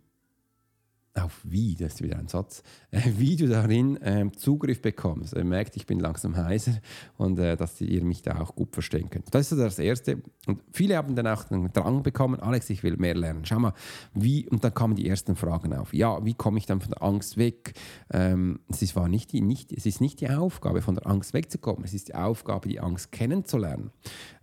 auf 1.14 1.42
wie, 1.44 1.76
das 1.76 1.96
ist 1.96 2.04
wieder 2.04 2.18
ein 2.18 2.28
Satz, 2.28 2.64
äh, 2.92 3.02
wie 3.18 3.36
du 3.36 3.48
darin 3.48 4.02
äh, 4.02 4.30
Zugriff 4.36 4.82
bekommst. 4.82 5.34
Ihr 5.34 5.44
merkt, 5.44 5.76
ich 5.76 5.86
bin 5.86 6.00
langsam 6.00 6.36
heiser 6.38 6.74
und 7.18 7.38
äh, 7.40 7.58
dass 7.58 7.82
ihr 7.82 8.04
mich 8.04 8.22
da 8.22 8.40
auch 8.40 8.56
gut 8.56 8.74
verstehen 8.74 9.10
könnt. 9.10 9.34
Das 9.34 9.52
ist 9.52 9.58
das 9.58 9.80
Erste. 9.80 10.22
Und 10.48 10.62
viele 10.72 10.98
haben 10.98 11.16
dann 11.16 11.28
auch 11.28 11.44
den 11.44 11.72
Drang 11.74 12.04
bekommen, 12.04 12.40
Alex, 12.40 12.70
ich 12.70 12.84
will 12.84 12.98
mehr 12.98 13.16
lernen. 13.16 13.46
Schau 13.46 13.60
mal, 13.60 13.74
wie, 14.14 14.48
und 14.50 14.64
dann 14.64 14.74
kamen 14.74 14.96
die 14.96 15.08
ersten 15.08 15.36
Fragen 15.36 15.74
auf. 15.74 15.94
Ja, 15.94 16.24
wie 16.24 16.34
komme 16.34 16.58
ich 16.58 16.66
dann 16.66 16.80
von 16.80 16.92
der 16.92 17.04
Angst 17.04 17.38
weg? 17.38 17.74
Ähm, 18.12 18.60
es, 18.70 18.82
ist, 18.82 18.96
war 18.96 19.08
nicht 19.08 19.34
die, 19.34 19.42
nicht, 19.42 19.74
es 19.74 19.86
ist 19.86 20.02
nicht 20.02 20.22
die 20.22 20.30
Aufgabe, 20.30 20.82
von 20.82 20.96
der 20.96 21.08
Angst 21.08 21.34
wegzukommen. 21.34 21.84
Es 21.84 21.94
ist 21.94 22.08
die 22.08 22.16
Aufgabe, 22.16 22.70
die 22.70 22.80
Angst 22.80 23.12
kennenzulernen. 23.12 23.92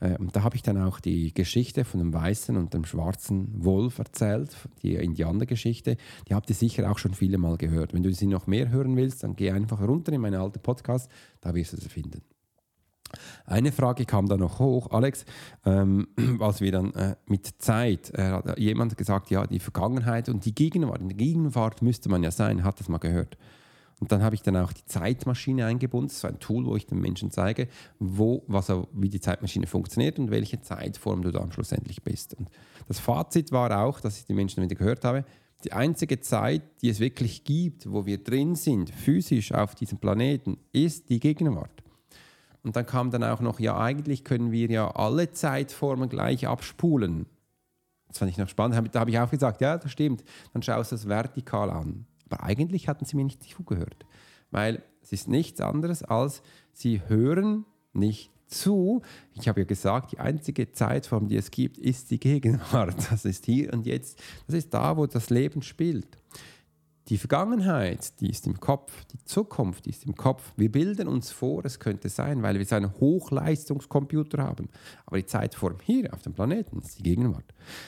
Äh, 0.00 0.16
und 0.18 0.37
da 0.37 0.42
habe 0.42 0.56
ich 0.56 0.62
dann 0.62 0.80
auch 0.80 1.00
die 1.00 1.32
Geschichte 1.32 1.84
von 1.84 2.00
dem 2.00 2.12
weißen 2.12 2.56
und 2.56 2.75
dem 2.75 2.84
schwarzen 2.84 3.64
Wolf 3.64 3.98
erzählt, 3.98 4.54
die 4.82 4.94
Indianergeschichte. 4.94 5.96
Die 6.28 6.34
habt 6.34 6.50
ihr 6.50 6.58
sicher 6.59 6.91
auch 6.91 6.99
schon 6.99 7.15
viele 7.15 7.38
Mal 7.38 7.57
gehört. 7.57 7.95
Wenn 7.95 8.03
du 8.03 8.12
sie 8.12 8.27
noch 8.27 8.47
mehr 8.47 8.71
hören 8.71 8.97
willst, 8.97 9.23
dann 9.23 9.37
geh 9.37 9.50
einfach 9.50 9.81
runter 9.81 10.12
in 10.12 10.21
meine 10.21 10.41
alte 10.41 10.59
Podcast, 10.59 11.11
da 11.41 11.55
wirst 11.55 11.73
du 11.73 11.77
sie 11.77 11.88
finden. 11.88 12.23
Eine 13.47 13.73
Frage 13.73 14.05
kam 14.05 14.29
dann 14.29 14.41
noch 14.41 14.59
hoch, 14.59 14.91
Alex, 14.91 15.25
ähm, 15.65 16.09
als 16.41 16.61
wir 16.61 16.73
dann 16.73 16.93
äh, 16.95 17.17
mit 17.27 17.47
Zeit, 17.59 18.12
äh, 18.15 18.23
hat 18.23 18.59
jemand 18.59 18.97
gesagt, 18.97 19.31
ja, 19.31 19.47
die 19.47 19.61
Vergangenheit 19.61 20.29
und 20.29 20.45
die 20.45 20.55
Gegenwart, 20.55 21.00
in 21.00 21.09
der 21.09 21.17
Gegenwart 21.17 21.83
müsste 21.83 22.09
man 22.09 22.23
ja 22.23 22.31
sein, 22.31 22.65
hat 22.65 22.81
das 22.81 22.88
mal 22.88 22.99
gehört. 22.99 23.38
Und 24.00 24.12
dann 24.12 24.23
habe 24.23 24.35
ich 24.35 24.43
dann 24.43 24.57
auch 24.57 24.73
die 24.73 24.85
Zeitmaschine 24.85 25.67
eingebunden, 25.67 26.09
das 26.09 26.19
ist 26.19 26.25
ein 26.25 26.38
Tool, 26.38 26.67
wo 26.67 26.77
ich 26.77 26.87
den 26.87 27.00
Menschen 27.00 27.31
zeige, 27.33 27.69
wo, 27.99 28.45
was, 28.47 28.71
wie 28.93 29.09
die 29.09 29.21
Zeitmaschine 29.21 29.67
funktioniert 29.67 30.19
und 30.19 30.31
welche 30.31 30.61
Zeitform 30.61 31.23
du 31.23 31.33
dann 31.33 31.50
schlussendlich 31.50 32.05
bist. 32.05 32.35
Und 32.35 32.49
das 32.87 33.00
Fazit 33.00 33.50
war 33.50 33.77
auch, 33.83 34.00
dass 34.00 34.19
ich 34.19 34.27
die 34.27 34.35
Menschen 34.35 34.62
wieder 34.62 34.77
gehört 34.77 35.05
habe, 35.05 35.25
die 35.65 35.73
einzige 35.73 36.21
Zeit, 36.21 36.62
die 36.83 36.88
es 36.88 37.00
wirklich 37.00 37.45
gibt, 37.45 37.91
wo 37.91 38.07
wir 38.07 38.23
drin 38.23 38.55
sind, 38.55 38.91
physisch 38.91 39.53
auf 39.53 39.75
diesem 39.75 39.99
Planeten, 39.99 40.59
ist 40.73 41.09
die 41.09 41.21
Gegenwart. 41.21 41.83
Und 42.62 42.77
dann 42.77 42.87
kam 42.87 43.11
dann 43.11 43.25
auch 43.25 43.41
noch, 43.41 43.61
ja, 43.61 43.79
eigentlich 43.79 44.25
können 44.25 44.53
wir 44.53 44.71
ja 44.71 44.91
alle 44.91 45.33
Zeitformen 45.33 46.09
gleich 46.09 46.47
abspulen. 46.47 47.27
Das 48.09 48.19
fand 48.19 48.31
ich 48.31 48.38
noch 48.38 48.49
spannend. 48.49 48.95
Da 48.95 49.00
habe 49.00 49.11
ich 49.11 49.19
auch 49.19 49.31
gesagt, 49.31 49.61
ja, 49.61 49.77
das 49.79 49.93
stimmt. 49.93 50.25
Dann 50.53 50.62
schaust 50.62 50.93
du 50.93 50.97
es 50.97 51.09
vertikal 51.09 51.71
an. 51.71 52.07
Aber 52.29 52.43
eigentlich 52.43 52.88
hatten 52.88 53.05
sie 53.05 53.17
mir 53.17 53.25
nicht 53.25 53.43
zugehört. 53.43 54.07
Weil 54.50 54.83
es 55.03 55.12
ist 55.12 55.29
nichts 55.29 55.61
anderes 55.61 56.03
als, 56.03 56.43
sie 56.73 57.03
hören 57.07 57.65
nicht 57.93 58.31
zu. 58.49 59.02
Ich 59.35 59.49
habe 59.49 59.61
ja 59.61 59.67
gesagt, 59.67 60.12
die 60.12 60.19
einzige 60.19 60.73
Zeitform, 60.73 61.28
die 61.28 61.37
es 61.37 61.50
gibt, 61.50 61.78
ist 61.78 62.11
die 62.11 62.21
Gegenwart. 62.21 62.97
Das 63.11 63.25
ist 63.25 63.47
hier 63.47 63.73
und 63.73 63.87
jetzt. 63.87 64.21
Das 64.47 64.55
ist 64.55 64.75
da, 64.75 64.97
wo 64.97 65.07
das 65.07 65.31
Leben 65.31 65.62
spielt. 65.62 66.19
Die 67.09 67.17
Vergangenheit, 67.17 68.21
die 68.21 68.28
ist 68.28 68.47
im 68.47 68.61
Kopf, 68.61 69.07
die 69.07 69.25
Zukunft 69.25 69.87
die 69.87 69.90
ist 69.90 70.05
im 70.05 70.14
Kopf. 70.14 70.52
Wir 70.57 70.71
bilden 70.71 71.09
uns 71.09 71.31
vor, 71.31 71.64
es 71.64 71.81
könnte 71.81 72.11
sein, 72.11 72.43
weil 72.43 72.59
wir 72.59 72.67
so 72.67 72.76
einen 72.76 72.93
Hochleistungskomputer 73.00 74.43
haben. 74.43 74.69
Aber 75.07 75.17
die 75.17 75.25
Zeitform 75.25 75.76
hier 75.83 76.12
auf 76.12 76.21
dem 76.21 76.35
Planeten 76.35 76.81
ist 76.81 76.99
die 76.99 77.02
Gegenwart. 77.02 77.47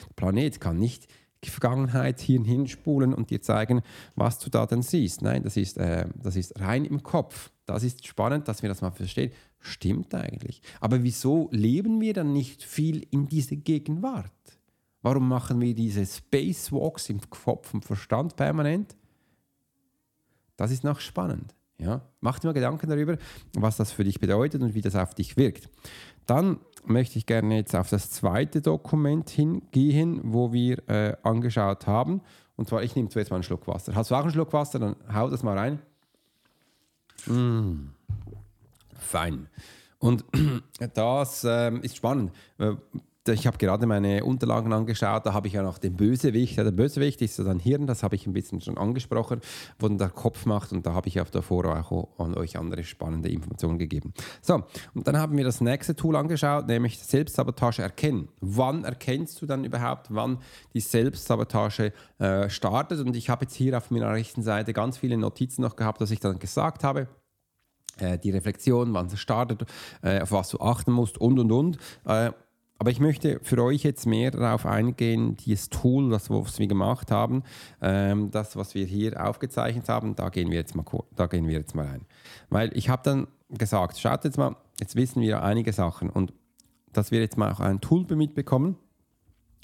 Der 0.09 0.13
Planet 0.15 0.59
kann 0.59 0.79
nicht 0.79 1.07
Vergangenheit 1.49 2.19
hier 2.19 2.41
hinspulen 2.43 3.13
und 3.13 3.29
dir 3.29 3.41
zeigen, 3.41 3.81
was 4.15 4.39
du 4.39 4.49
da 4.49 4.65
denn 4.65 4.81
siehst. 4.81 5.21
Nein, 5.21 5.43
das 5.43 5.57
ist, 5.57 5.77
äh, 5.77 6.05
das 6.21 6.35
ist 6.35 6.59
rein 6.59 6.85
im 6.85 7.01
Kopf. 7.03 7.51
Das 7.65 7.83
ist 7.83 8.05
spannend, 8.05 8.47
dass 8.47 8.61
wir 8.61 8.69
das 8.69 8.81
mal 8.81 8.91
verstehen. 8.91 9.31
Stimmt 9.59 10.13
eigentlich. 10.13 10.61
Aber 10.79 11.03
wieso 11.03 11.49
leben 11.51 12.01
wir 12.01 12.13
dann 12.13 12.33
nicht 12.33 12.63
viel 12.63 13.07
in 13.11 13.27
dieser 13.27 13.55
Gegenwart? 13.55 14.31
Warum 15.01 15.27
machen 15.27 15.59
wir 15.61 15.73
diese 15.73 16.05
Spacewalks 16.05 17.09
im 17.09 17.21
Kopf 17.29 17.73
und 17.73 17.85
Verstand 17.85 18.35
permanent? 18.35 18.95
Das 20.57 20.69
ist 20.71 20.83
noch 20.83 20.99
spannend. 20.99 21.55
Ja? 21.79 22.01
Mach 22.19 22.37
dir 22.37 22.47
mal 22.47 22.53
Gedanken 22.53 22.87
darüber, 22.87 23.17
was 23.53 23.77
das 23.77 23.91
für 23.91 24.03
dich 24.03 24.19
bedeutet 24.19 24.61
und 24.61 24.75
wie 24.75 24.81
das 24.81 24.95
auf 24.95 25.15
dich 25.15 25.37
wirkt. 25.37 25.69
Dann 26.27 26.59
möchte 26.85 27.17
ich 27.17 27.25
gerne 27.25 27.55
jetzt 27.55 27.75
auf 27.75 27.89
das 27.89 28.09
zweite 28.09 28.61
Dokument 28.61 29.29
hingehen, 29.29 30.21
wo 30.23 30.53
wir 30.53 30.87
äh, 30.89 31.15
angeschaut 31.23 31.87
haben. 31.87 32.21
Und 32.55 32.67
zwar, 32.67 32.83
ich 32.83 32.95
nehme 32.95 33.09
zuerst 33.09 33.31
mal 33.31 33.37
einen 33.37 33.43
Schluck 33.43 33.67
Wasser. 33.67 33.95
Hast 33.95 34.11
du 34.11 34.15
auch 34.15 34.21
einen 34.21 34.31
Schluck 34.31 34.53
Wasser? 34.53 34.79
Dann 34.79 34.95
hau 35.13 35.29
das 35.29 35.43
mal 35.43 35.57
rein. 35.57 35.79
Mmh. 37.25 37.89
Fein. 38.99 39.47
Und 39.99 40.25
das 40.93 41.45
ähm, 41.47 41.81
ist 41.81 41.95
spannend. 41.95 42.31
Äh, 43.27 43.33
ich 43.33 43.47
habe 43.47 43.57
gerade 43.57 43.85
meine 43.85 44.23
Unterlagen 44.23 44.73
angeschaut, 44.73 45.25
da 45.25 45.33
habe 45.33 45.47
ich 45.47 45.53
ja 45.53 45.63
noch 45.63 45.77
den 45.77 45.95
Bösewicht. 45.95 46.57
Der 46.57 46.71
Bösewicht 46.71 47.21
ist 47.21 47.35
so 47.35 47.47
ein 47.47 47.59
Hirn, 47.59 47.87
das 47.87 48.03
habe 48.03 48.15
ich 48.15 48.27
ein 48.27 48.33
bisschen 48.33 48.61
schon 48.61 48.77
angesprochen, 48.77 49.41
wo 49.79 49.87
dann 49.87 49.97
der 49.97 50.09
Kopf 50.09 50.45
macht 50.45 50.71
und 50.71 50.85
da 50.85 50.93
habe 50.93 51.07
ich 51.07 51.19
auch 51.21 51.29
davor 51.29 51.65
auch 51.65 52.19
an 52.19 52.35
euch 52.35 52.57
andere 52.57 52.83
spannende 52.83 53.29
Informationen 53.29 53.77
gegeben. 53.77 54.13
So, 54.41 54.63
und 54.93 55.07
dann 55.07 55.17
haben 55.17 55.37
wir 55.37 55.43
das 55.43 55.61
nächste 55.61 55.95
Tool 55.95 56.15
angeschaut, 56.15 56.67
nämlich 56.67 56.99
Selbstsabotage 56.99 57.81
erkennen. 57.81 58.29
Wann 58.39 58.83
erkennst 58.83 59.41
du 59.41 59.45
dann 59.45 59.63
überhaupt, 59.63 60.07
wann 60.09 60.39
die 60.73 60.79
Selbstsabotage 60.79 61.93
äh, 62.19 62.49
startet? 62.49 62.99
Und 62.99 63.15
ich 63.15 63.29
habe 63.29 63.45
jetzt 63.45 63.55
hier 63.55 63.77
auf 63.77 63.91
meiner 63.91 64.11
rechten 64.11 64.43
Seite 64.43 64.73
ganz 64.73 64.97
viele 64.97 65.17
Notizen 65.17 65.61
noch 65.61 65.75
gehabt, 65.75 66.01
dass 66.01 66.11
ich 66.11 66.19
dann 66.19 66.39
gesagt 66.39 66.83
habe, 66.83 67.07
äh, 67.97 68.17
die 68.17 68.31
Reflexion, 68.31 68.93
wann 68.93 69.07
es 69.07 69.19
startet, 69.19 69.65
äh, 70.01 70.21
auf 70.21 70.31
was 70.31 70.49
du 70.49 70.59
achten 70.59 70.91
musst 70.91 71.17
und 71.17 71.39
und 71.39 71.51
und. 71.51 71.77
Aber 72.81 72.89
ich 72.89 72.99
möchte 72.99 73.39
für 73.43 73.63
euch 73.63 73.83
jetzt 73.83 74.07
mehr 74.07 74.31
darauf 74.31 74.65
eingehen, 74.65 75.37
dieses 75.37 75.69
Tool, 75.69 76.09
das 76.09 76.31
wir 76.31 76.65
gemacht 76.67 77.11
haben, 77.11 77.43
ähm, 77.79 78.31
das, 78.31 78.55
was 78.55 78.73
wir 78.73 78.87
hier 78.87 79.23
aufgezeichnet 79.23 79.87
haben, 79.87 80.15
da 80.15 80.29
gehen 80.29 80.49
wir 80.49 80.57
jetzt 80.57 80.73
mal, 80.73 80.83
da 81.15 81.27
gehen 81.27 81.47
wir 81.47 81.59
jetzt 81.59 81.75
mal 81.75 81.85
rein. 81.85 82.07
Weil 82.49 82.75
ich 82.75 82.89
habe 82.89 83.03
dann 83.05 83.27
gesagt, 83.51 83.99
schaut 83.99 84.23
jetzt 84.23 84.39
mal, 84.39 84.55
jetzt 84.79 84.95
wissen 84.95 85.21
wir 85.21 85.43
einige 85.43 85.73
Sachen 85.73 86.09
und 86.09 86.33
dass 86.91 87.11
wir 87.11 87.19
jetzt 87.19 87.37
mal 87.37 87.51
auch 87.51 87.59
ein 87.59 87.81
Tool 87.81 88.03
mitbekommen, 88.15 88.77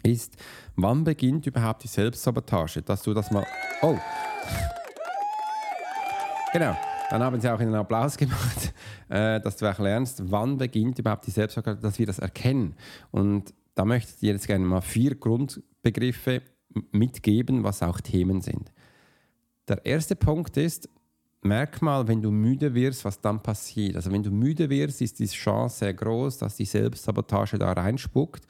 ist, 0.04 0.36
wann 0.76 1.04
beginnt 1.04 1.48
überhaupt 1.48 1.86
die 1.86 1.88
Selbstsabotage? 1.88 2.84
Dass 2.84 3.02
du 3.02 3.16
das 3.16 3.32
mal... 3.32 3.48
Oh! 3.82 3.98
Genau. 6.54 6.78
Dann 7.10 7.24
haben 7.24 7.40
sie 7.40 7.50
auch 7.50 7.60
einen 7.60 7.76
Applaus 7.76 8.18
gemacht, 8.18 8.74
äh, 9.10 9.40
dass 9.40 9.58
du 9.58 9.70
auch 9.70 9.80
lernst, 9.80 10.30
wann 10.30 10.58
beginnt 10.58 11.00
überhaupt 11.00 11.26
die 11.26 11.32
Selbstversorgung, 11.32 11.82
dass 11.82 12.00
wir 12.00 12.06
das 12.06 12.20
erkennen. 12.20 12.76
Und 13.12 13.54
da 13.76 13.86
möchte 13.86 14.12
ich 14.14 14.20
dir 14.20 14.34
jetzt 14.34 14.48
gerne 14.48 14.66
mal 14.66 14.82
vier 14.82 15.16
Grundbegriffe 15.16 16.42
mitgeben, 16.92 17.64
was 17.64 17.82
auch 17.82 18.02
Themen 18.02 18.42
sind. 18.42 18.72
Der 19.68 19.86
erste 19.86 20.16
Punkt 20.16 20.58
ist, 20.58 20.90
merk 21.42 21.82
mal, 21.82 22.08
wenn 22.08 22.22
du 22.22 22.32
müde 22.32 22.74
wirst, 22.74 23.06
was 23.06 23.22
dann 23.22 23.42
passiert. 23.42 23.96
Also 23.96 24.12
wenn 24.12 24.24
du 24.24 24.32
müde 24.32 24.70
wirst, 24.70 25.02
ist 25.02 25.20
die 25.20 25.28
Chance 25.28 25.80
sehr 25.80 25.94
groß, 25.94 26.40
dass 26.40 26.56
die 26.56 26.66
Selbstsabotage 26.66 27.58
da 27.58 27.72
reinspuckt. 27.72 28.46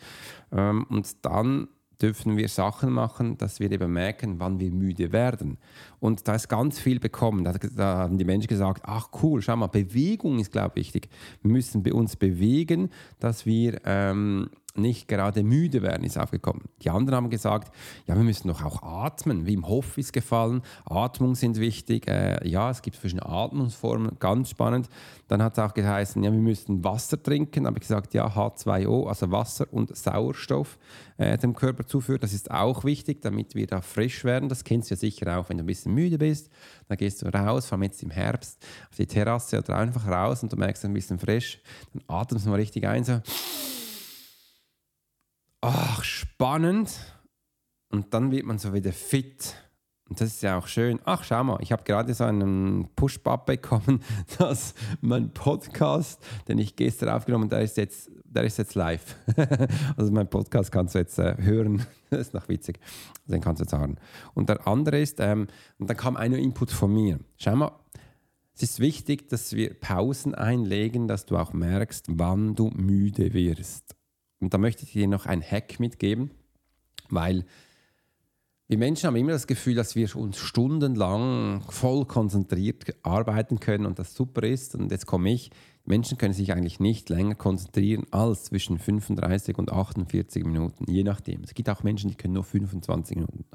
Ähm, 0.52 0.86
und 0.90 1.26
dann 1.26 1.68
dürfen 2.02 2.38
wir 2.38 2.50
Sachen 2.50 2.92
machen, 2.92 3.38
dass 3.38 3.60
wir 3.60 3.72
eben 3.72 3.94
merken, 3.94 4.40
wann 4.40 4.60
wir 4.60 4.72
müde 4.72 5.12
werden. 5.12 5.58
Und 6.00 6.28
da 6.28 6.36
ist 6.36 6.48
ganz 6.48 6.80
viel 6.80 7.00
bekommen. 7.00 7.44
Da, 7.44 7.54
da 7.54 7.98
haben 7.98 8.18
die 8.18 8.26
Menschen 8.26 8.48
gesagt, 8.48 8.82
ach 8.86 9.10
cool, 9.22 9.42
schau 9.42 9.56
mal, 9.56 9.68
Bewegung 9.68 10.40
ist, 10.40 10.52
glaube 10.52 10.80
ich, 10.80 10.88
wichtig. 10.88 11.10
Wir 11.42 11.52
müssen 11.52 11.86
uns 11.92 12.16
bewegen, 12.16 12.90
dass 13.20 13.46
wir 13.46 13.82
ähm, 13.86 14.50
nicht 14.78 15.08
gerade 15.08 15.44
müde 15.44 15.82
werden, 15.82 16.04
ist 16.04 16.18
aufgekommen. 16.18 16.64
Die 16.82 16.90
anderen 16.90 17.18
haben 17.18 17.30
gesagt, 17.30 17.74
ja, 18.06 18.16
wir 18.16 18.24
müssen 18.24 18.48
doch 18.48 18.64
auch 18.64 18.84
atmen. 18.84 19.46
Wie 19.46 19.54
im 19.54 19.68
Hof 19.68 19.98
ist 19.98 20.14
gefallen, 20.14 20.62
Atmung 20.86 21.36
sind 21.36 21.60
wichtig. 21.60 22.08
Äh, 22.08 22.48
ja, 22.48 22.70
es 22.70 22.82
gibt 22.82 22.98
verschiedene 22.98 23.26
Atmungsformen, 23.26 24.18
ganz 24.20 24.50
spannend. 24.50 24.90
Dann 25.28 25.44
hat 25.44 25.54
es 25.54 25.60
auch 25.60 25.74
geheißen, 25.74 26.24
ja, 26.24 26.32
wir 26.32 26.40
müssten 26.40 26.84
Wasser 26.84 27.22
trinken. 27.22 27.66
Habe 27.66 27.78
ich 27.78 27.82
gesagt, 27.82 28.14
ja, 28.14 28.28
H2O, 28.28 29.08
also 29.08 29.32
Wasser 29.32 29.68
und 29.72 29.96
Sauerstoff 29.96 30.78
äh, 31.18 31.38
dem 31.38 31.54
Körper 31.54 31.86
zuführen. 31.86 32.20
Das 32.22 32.34
ist 32.34 32.52
auch 32.52 32.84
wichtig, 32.84 33.22
damit 33.22 33.56
wir 33.56 33.68
da 33.68 33.82
frisch 33.82 34.24
werden. 34.24 34.50
Das 34.50 34.64
kennst 34.64 34.90
du 34.90 34.96
ja 34.96 35.00
sicher 35.00 35.38
auch, 35.38 35.50
wenn 35.50 35.58
du 35.58 35.64
ein 35.64 35.68
bisschen 35.68 35.94
müde 35.94 36.18
bist. 36.18 36.50
Dann 36.88 36.98
gehst 36.98 37.22
du 37.22 37.28
raus, 37.28 37.66
vor 37.66 37.76
allem 37.76 37.84
jetzt 37.84 38.02
im 38.04 38.12
Herbst, 38.12 38.66
auf 38.90 38.96
die 38.98 39.08
Terrasse 39.08 39.58
oder 39.58 39.78
einfach 39.78 40.08
raus 40.08 40.44
und 40.44 40.52
du 40.52 40.58
merkst 40.58 40.86
ein 40.86 40.94
bisschen 40.94 41.20
frisch. 41.20 41.60
Dann 41.94 42.04
atmest 42.08 42.46
du 42.46 42.50
mal 42.50 42.58
richtig 42.58 42.88
ein, 42.88 43.04
so 43.04 43.22
ach, 45.62 46.04
spannend. 46.04 46.92
Und 47.90 48.14
dann 48.14 48.32
wird 48.32 48.46
man 48.46 48.58
so 48.58 48.74
wieder 48.74 48.92
fit. 48.92 49.56
Und 50.10 50.22
das 50.22 50.30
ist 50.30 50.42
ja 50.42 50.58
auch 50.58 50.68
schön. 50.68 51.00
Ach, 51.04 51.24
schau 51.24 51.44
mal, 51.44 51.58
ich 51.62 51.72
habe 51.72 51.84
gerade 51.84 52.14
so 52.14 52.24
einen 52.24 52.88
Push-Up 52.96 53.46
bekommen, 53.46 54.02
dass 54.38 54.74
mein 55.02 55.34
Podcast, 55.34 56.26
den 56.48 56.60
ich 56.60 56.76
gestern 56.76 57.10
aufgenommen 57.10 57.46
habe, 57.46 57.56
der 57.56 57.64
ist 57.64 57.78
jetzt, 57.78 58.10
der 58.24 58.44
ist 58.44 58.58
jetzt 58.58 58.76
live. 58.76 59.16
also 59.98 60.12
mein 60.12 60.30
Podcast 60.30 60.72
kannst 60.72 60.96
du 60.96 61.00
jetzt 61.00 61.20
äh, 61.20 61.36
hören. 61.40 61.86
das 62.10 62.22
ist 62.22 62.34
noch 62.34 62.48
witzig. 62.48 62.80
Den 63.26 63.42
kannst 63.42 63.60
du 63.60 63.66
jetzt 63.66 63.74
hören. 63.74 64.00
Und 64.34 64.48
der 64.48 64.66
andere 64.66 65.00
ist, 65.00 65.20
ähm, 65.20 65.48
und 65.78 65.90
dann 65.90 65.98
kam 65.98 66.16
ein 66.16 66.34
Input 66.34 66.72
von 66.72 66.94
mir. 66.94 67.20
Schau 67.38 67.56
mal, 67.56 67.72
es 68.56 68.64
ist 68.64 68.80
wichtig, 68.80 69.28
dass 69.30 69.54
wir 69.54 69.74
Pausen 69.74 70.34
einlegen, 70.34 71.08
dass 71.08 71.26
du 71.26 71.38
auch 71.38 71.54
merkst, 71.54 72.06
wann 72.10 72.56
du 72.56 72.70
müde 72.70 73.34
wirst. 73.34 73.97
Und 74.40 74.54
da 74.54 74.58
möchte 74.58 74.84
ich 74.84 74.92
dir 74.92 75.08
noch 75.08 75.26
ein 75.26 75.42
Hack 75.42 75.80
mitgeben, 75.80 76.32
weil 77.10 77.46
Wir 78.70 78.78
Menschen 78.78 79.08
haben 79.08 79.16
immer 79.16 79.32
das 79.32 79.48
Gefühl, 79.48 79.76
dass 79.76 79.96
wir 79.96 80.14
uns 80.18 80.38
stundenlang 80.40 81.62
voll 81.70 82.04
konzentriert 82.04 82.84
arbeiten 83.02 83.62
können 83.62 83.86
und 83.86 83.98
das 83.98 84.14
super 84.14 84.44
ist. 84.44 84.76
Und 84.76 84.92
jetzt 84.92 85.06
komme 85.06 85.32
ich. 85.32 85.52
Menschen 85.86 86.18
können 86.18 86.34
sich 86.34 86.52
eigentlich 86.52 86.82
nicht 86.82 87.08
länger 87.08 87.36
konzentrieren 87.36 88.04
als 88.12 88.44
zwischen 88.44 88.78
35 88.78 89.58
und 89.58 89.72
48 89.72 90.44
Minuten, 90.44 90.92
je 90.92 91.06
nachdem. 91.06 91.46
Es 91.46 91.54
gibt 91.54 91.70
auch 91.70 91.82
Menschen, 91.82 92.10
die 92.10 92.18
können 92.18 92.34
nur 92.34 92.44
25 92.44 93.16
Minuten. 93.16 93.46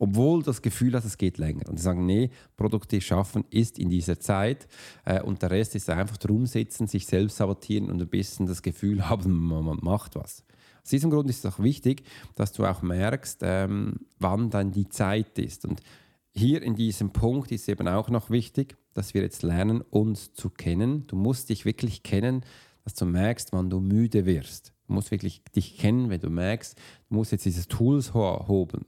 Obwohl 0.00 0.42
das 0.42 0.62
Gefühl 0.62 0.94
hat, 0.94 1.04
es 1.04 1.16
geht 1.16 1.38
länger. 1.38 1.68
Und 1.68 1.76
sie 1.76 1.84
sagen, 1.84 2.04
nee, 2.04 2.30
produktiv 2.56 3.04
schaffen 3.04 3.44
ist 3.50 3.78
in 3.78 3.88
dieser 3.88 4.18
Zeit 4.18 4.66
äh, 5.04 5.22
und 5.22 5.42
der 5.42 5.52
Rest 5.52 5.76
ist 5.76 5.88
einfach 5.88 6.16
drum 6.16 6.44
sitzen, 6.44 6.88
sich 6.88 7.06
selbst 7.06 7.36
sabotieren 7.36 7.88
und 7.88 8.02
ein 8.02 8.08
bisschen 8.08 8.46
das 8.46 8.62
Gefühl 8.62 9.08
haben, 9.08 9.46
man 9.46 9.78
macht 9.80 10.16
was. 10.16 10.42
Aus 10.86 10.90
diesem 10.90 11.10
Grund 11.10 11.28
ist 11.28 11.44
es 11.44 11.52
auch 11.52 11.58
wichtig, 11.58 12.04
dass 12.36 12.52
du 12.52 12.64
auch 12.64 12.80
merkst, 12.80 13.40
ähm, 13.42 14.06
wann 14.20 14.50
dann 14.50 14.70
die 14.70 14.88
Zeit 14.88 15.36
ist. 15.36 15.64
Und 15.64 15.80
hier 16.32 16.62
in 16.62 16.76
diesem 16.76 17.10
Punkt 17.10 17.50
ist 17.50 17.68
eben 17.68 17.88
auch 17.88 18.08
noch 18.08 18.30
wichtig, 18.30 18.76
dass 18.94 19.12
wir 19.12 19.22
jetzt 19.22 19.42
lernen, 19.42 19.80
uns 19.80 20.32
zu 20.32 20.48
kennen. 20.48 21.04
Du 21.08 21.16
musst 21.16 21.48
dich 21.48 21.64
wirklich 21.64 22.04
kennen, 22.04 22.44
dass 22.84 22.94
du 22.94 23.04
merkst, 23.04 23.52
wann 23.52 23.68
du 23.68 23.80
müde 23.80 24.26
wirst. 24.26 24.74
Du 24.86 24.92
musst 24.92 25.10
wirklich 25.10 25.42
dich 25.56 25.76
kennen, 25.76 26.08
wenn 26.08 26.20
du 26.20 26.30
merkst, 26.30 26.78
du 27.08 27.16
musst 27.16 27.32
jetzt 27.32 27.46
diese 27.46 27.66
Tools 27.66 28.14
hoben, 28.14 28.86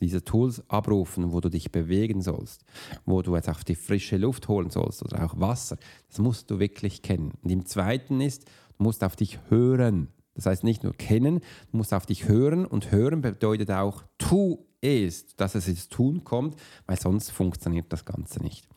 diese 0.00 0.22
Tools 0.22 0.62
abrufen, 0.70 1.32
wo 1.32 1.40
du 1.40 1.50
dich 1.50 1.72
bewegen 1.72 2.22
sollst, 2.22 2.64
wo 3.04 3.20
du 3.20 3.34
jetzt 3.34 3.48
auch 3.48 3.64
die 3.64 3.74
frische 3.74 4.16
Luft 4.16 4.46
holen 4.46 4.70
sollst 4.70 5.02
oder 5.02 5.24
auch 5.24 5.40
Wasser. 5.40 5.76
Das 6.08 6.20
musst 6.20 6.52
du 6.52 6.60
wirklich 6.60 7.02
kennen. 7.02 7.32
Und 7.42 7.50
im 7.50 7.66
Zweiten 7.66 8.20
ist, 8.20 8.44
du 8.78 8.84
musst 8.84 9.02
auf 9.02 9.16
dich 9.16 9.40
hören. 9.48 10.13
Das 10.34 10.46
heißt 10.46 10.64
nicht 10.64 10.82
nur 10.82 10.94
kennen, 10.94 11.40
du 11.70 11.76
musst 11.76 11.94
auf 11.94 12.06
dich 12.06 12.28
hören 12.28 12.66
und 12.66 12.90
hören 12.90 13.20
bedeutet 13.20 13.70
auch, 13.70 14.04
tu 14.18 14.66
es, 14.80 15.34
dass 15.36 15.54
es 15.54 15.68
ins 15.68 15.88
Tun 15.88 16.24
kommt, 16.24 16.56
weil 16.86 16.98
sonst 16.98 17.30
funktioniert 17.30 17.92
das 17.92 18.04
Ganze 18.04 18.42
nicht. 18.42 18.68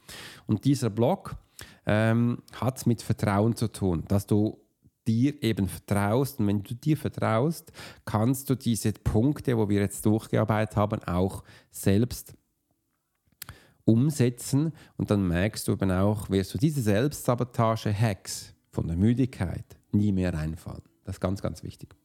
Und 0.45 0.65
dieser 0.65 0.89
Block 0.89 1.35
ähm, 1.85 2.43
hat 2.53 2.85
mit 2.85 3.01
Vertrauen 3.01 3.55
zu 3.55 3.67
tun, 3.67 4.03
dass 4.07 4.27
du 4.27 4.59
dir 5.07 5.41
eben 5.41 5.67
vertraust. 5.67 6.39
Und 6.39 6.47
wenn 6.47 6.63
du 6.63 6.75
dir 6.75 6.97
vertraust, 6.97 7.71
kannst 8.05 8.49
du 8.49 8.55
diese 8.55 8.91
Punkte, 8.93 9.57
wo 9.57 9.69
wir 9.69 9.81
jetzt 9.81 10.05
durchgearbeitet 10.05 10.75
haben, 10.75 11.03
auch 11.03 11.43
selbst 11.71 12.35
umsetzen. 13.85 14.73
Und 14.97 15.09
dann 15.09 15.27
merkst 15.27 15.67
du 15.67 15.71
eben 15.73 15.91
auch, 15.91 16.29
wirst 16.29 16.53
du 16.53 16.57
diese 16.57 16.81
Selbstsabotage-Hacks 16.81 18.53
von 18.69 18.87
der 18.87 18.97
Müdigkeit 18.97 19.77
nie 19.91 20.11
mehr 20.11 20.37
einfallen. 20.37 20.86
Das 21.07 21.15
ist 21.15 21.21
ganz, 21.21 21.41
ganz 21.41 21.63
wichtig. 21.63 21.95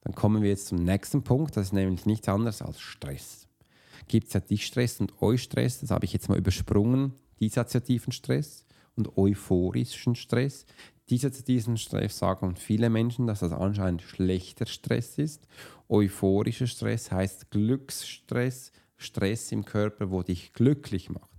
Dann 0.00 0.16
kommen 0.16 0.42
wir 0.42 0.50
jetzt 0.50 0.66
zum 0.66 0.78
nächsten 0.82 1.22
Punkt, 1.22 1.56
das 1.56 1.66
ist 1.66 1.72
nämlich 1.72 2.06
nichts 2.06 2.28
anderes 2.28 2.60
als 2.60 2.80
Stress. 2.80 3.46
Gibt 4.08 4.26
es 4.26 4.32
ja 4.32 4.40
Dich-Stress 4.40 4.98
und 4.98 5.22
Eustress, 5.22 5.78
das 5.78 5.92
habe 5.92 6.04
ich 6.04 6.12
jetzt 6.12 6.28
mal 6.28 6.36
übersprungen, 6.36 7.14
dissoziativen 7.40 8.12
Stress 8.12 8.66
und 8.96 9.16
euphorischen 9.16 10.16
Stress. 10.16 10.66
Dissoziativen 11.08 11.76
Stress 11.76 12.18
sagen 12.18 12.56
viele 12.56 12.90
Menschen, 12.90 13.28
dass 13.28 13.40
das 13.40 13.52
anscheinend 13.52 14.02
schlechter 14.02 14.66
Stress 14.66 15.18
ist. 15.18 15.46
Euphorischer 15.88 16.66
Stress 16.66 17.12
heißt 17.12 17.52
Glücksstress, 17.52 18.72
Stress 18.96 19.52
im 19.52 19.64
Körper, 19.64 20.10
wo 20.10 20.24
dich 20.24 20.52
glücklich 20.52 21.10
macht. 21.10 21.31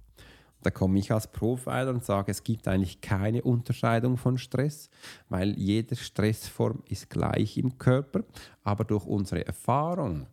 Da 0.64 0.72
komme 0.72 1.00
ich 1.00 1.12
als 1.12 1.28
Profiler 1.28 1.90
und 1.90 2.04
sage, 2.04 2.32
es 2.32 2.44
gibt 2.44 2.68
eigentlich 2.68 3.02
keine 3.02 3.42
Unterscheidung 3.42 4.18
von 4.18 4.38
Stress, 4.38 4.90
weil 5.30 5.58
jede 5.58 5.96
Stressform 5.96 6.82
ist 6.88 7.10
gleich 7.10 7.58
im 7.58 7.78
Körper, 7.78 8.24
aber 8.64 8.86
durch 8.86 9.06
unsere 9.06 9.46
Erfahrung 9.46 10.28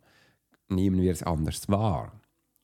nehmen 0.69 1.01
wir 1.01 1.11
es 1.11 1.21
anders 1.21 1.67
wahr. 1.69 2.13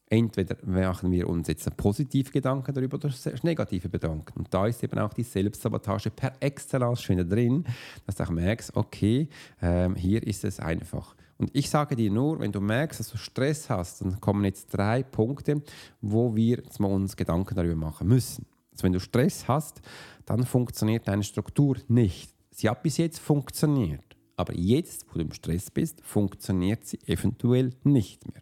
Entweder 0.09 0.55
machen 0.65 1.11
wir 1.11 1.27
uns 1.27 1.49
jetzt 1.49 1.75
positive 1.75 2.31
Gedanken 2.31 2.73
darüber 2.73 2.95
oder 2.95 3.11
negative 3.43 3.89
Gedanken. 3.89 4.39
Und 4.39 4.53
da 4.53 4.65
ist 4.65 4.81
eben 4.81 4.97
auch 4.99 5.13
die 5.13 5.23
Selbstsabotage 5.23 6.09
per 6.11 6.31
Excellence 6.39 7.01
schon 7.01 7.29
drin, 7.29 7.65
dass 8.05 8.15
du 8.15 8.23
auch 8.23 8.29
merkst, 8.29 8.73
okay, 8.77 9.27
ähm, 9.61 9.95
hier 9.95 10.25
ist 10.25 10.45
es 10.45 10.61
einfach 10.61 11.13
und 11.37 11.51
ich 11.53 11.69
sage 11.69 11.95
dir 11.95 12.11
nur, 12.11 12.39
wenn 12.39 12.51
du 12.51 12.59
merkst, 12.59 12.99
dass 12.99 13.11
du 13.11 13.17
Stress 13.17 13.69
hast, 13.69 14.01
dann 14.01 14.19
kommen 14.19 14.43
jetzt 14.45 14.67
drei 14.69 15.03
Punkte, 15.03 15.61
wo 16.01 16.35
wir 16.35 16.57
jetzt 16.57 16.79
mal 16.79 16.91
uns 16.91 17.15
Gedanken 17.15 17.55
darüber 17.55 17.75
machen 17.75 18.07
müssen. 18.07 18.45
Also 18.71 18.83
wenn 18.83 18.93
du 18.93 18.99
Stress 18.99 19.47
hast, 19.47 19.81
dann 20.25 20.45
funktioniert 20.45 21.07
deine 21.07 21.23
Struktur 21.23 21.77
nicht. 21.87 22.33
Sie 22.51 22.69
hat 22.69 22.81
bis 22.81 22.97
jetzt 22.97 23.19
funktioniert, 23.19 24.17
aber 24.35 24.53
jetzt, 24.55 25.05
wo 25.09 25.15
du 25.15 25.25
im 25.25 25.31
Stress 25.31 25.69
bist, 25.69 26.01
funktioniert 26.03 26.85
sie 26.85 26.99
eventuell 27.05 27.73
nicht 27.83 28.31
mehr. 28.31 28.41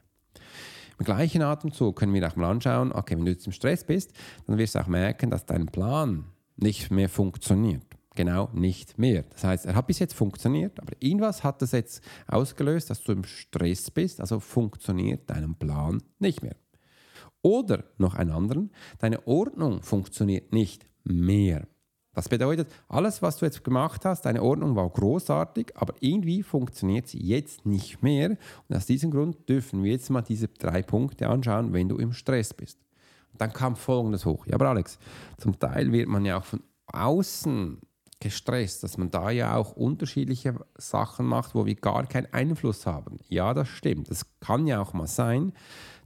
Im 0.98 1.06
gleichen 1.06 1.42
Atemzug 1.42 1.98
können 1.98 2.14
wir 2.14 2.26
auch 2.26 2.38
mal 2.38 2.50
anschauen, 2.50 2.94
okay, 2.94 3.18
wenn 3.18 3.26
du 3.26 3.32
jetzt 3.32 3.46
im 3.46 3.52
Stress 3.52 3.84
bist, 3.84 4.14
dann 4.48 4.58
wirst 4.58 4.76
du 4.76 4.80
auch 4.80 4.88
merken, 4.88 5.30
dass 5.30 5.46
dein 5.46 5.66
Plan 5.66 6.24
nicht 6.56 6.90
mehr 6.92 7.10
funktioniert 7.10 7.84
genau 8.16 8.50
nicht 8.54 8.98
mehr. 8.98 9.24
Das 9.30 9.44
heißt, 9.44 9.66
er 9.66 9.76
hat 9.76 9.88
bis 9.88 10.00
jetzt 10.00 10.14
funktioniert, 10.14 10.80
aber 10.80 10.94
irgendwas 11.00 11.44
hat 11.44 11.62
das 11.62 11.72
jetzt 11.72 12.04
ausgelöst, 12.28 12.90
dass 12.90 13.04
du 13.04 13.12
im 13.12 13.24
Stress 13.24 13.92
bist, 13.92 14.22
also 14.22 14.40
funktioniert 14.40 15.30
dein 15.30 15.56
Plan 15.56 16.02
nicht 16.20 16.42
mehr. 16.42 16.56
Oder 17.42 17.84
noch 17.98 18.16
einen 18.16 18.32
anderen, 18.32 18.72
deine 19.00 19.28
Ordnung 19.28 19.82
funktioniert 19.84 20.52
nicht 20.52 20.88
mehr. 21.04 21.68
Das 22.16 22.30
bedeutet, 22.30 22.70
alles, 22.88 23.22
was 23.22 23.38
du 23.38 23.46
jetzt 23.46 23.64
gemacht 23.64 24.06
hast, 24.06 24.26
deine 24.26 24.42
Ordnung 24.42 24.76
war 24.76 24.90
großartig, 24.90 25.74
aber 25.76 25.94
irgendwie 26.00 26.44
funktioniert 26.44 27.08
sie 27.08 27.22
jetzt 27.22 27.66
nicht 27.66 28.02
mehr. 28.02 28.38
Und 28.68 28.76
aus 28.76 28.86
diesem 28.86 29.12
Grund 29.12 29.50
dürfen 29.50 29.84
wir 29.84 29.92
jetzt 29.92 30.10
mal 30.10 30.22
diese 30.22 30.48
drei 30.48 30.82
Punkte 30.82 31.28
anschauen, 31.28 31.74
wenn 31.74 31.90
du 31.90 31.98
im 31.98 32.14
Stress 32.14 32.54
bist. 32.54 32.80
Und 33.34 33.42
dann 33.42 33.52
kam 33.52 33.76
Folgendes 33.76 34.26
hoch. 34.26 34.48
Ja, 34.48 34.56
aber 34.56 34.70
Alex, 34.70 34.98
zum 35.38 35.60
Teil 35.60 35.92
wird 35.92 36.08
man 36.08 36.24
ja 36.24 36.38
auch 36.40 36.46
von 36.46 36.64
außen 36.88 37.80
gestresst, 38.20 38.84
dass 38.84 38.98
man 38.98 39.12
da 39.12 39.30
ja 39.30 39.56
auch 39.56 39.74
unterschiedliche 39.74 40.56
Sachen 40.78 41.26
macht, 41.26 41.56
wo 41.56 41.66
wir 41.66 41.76
gar 41.76 42.06
keinen 42.08 42.32
Einfluss 42.34 42.86
haben. 42.86 43.20
Ja, 43.28 43.54
das 43.54 43.68
stimmt. 43.68 44.10
Es 44.10 44.26
kann 44.40 44.68
ja 44.68 44.82
auch 44.82 44.94
mal 44.94 45.08
sein, 45.08 45.54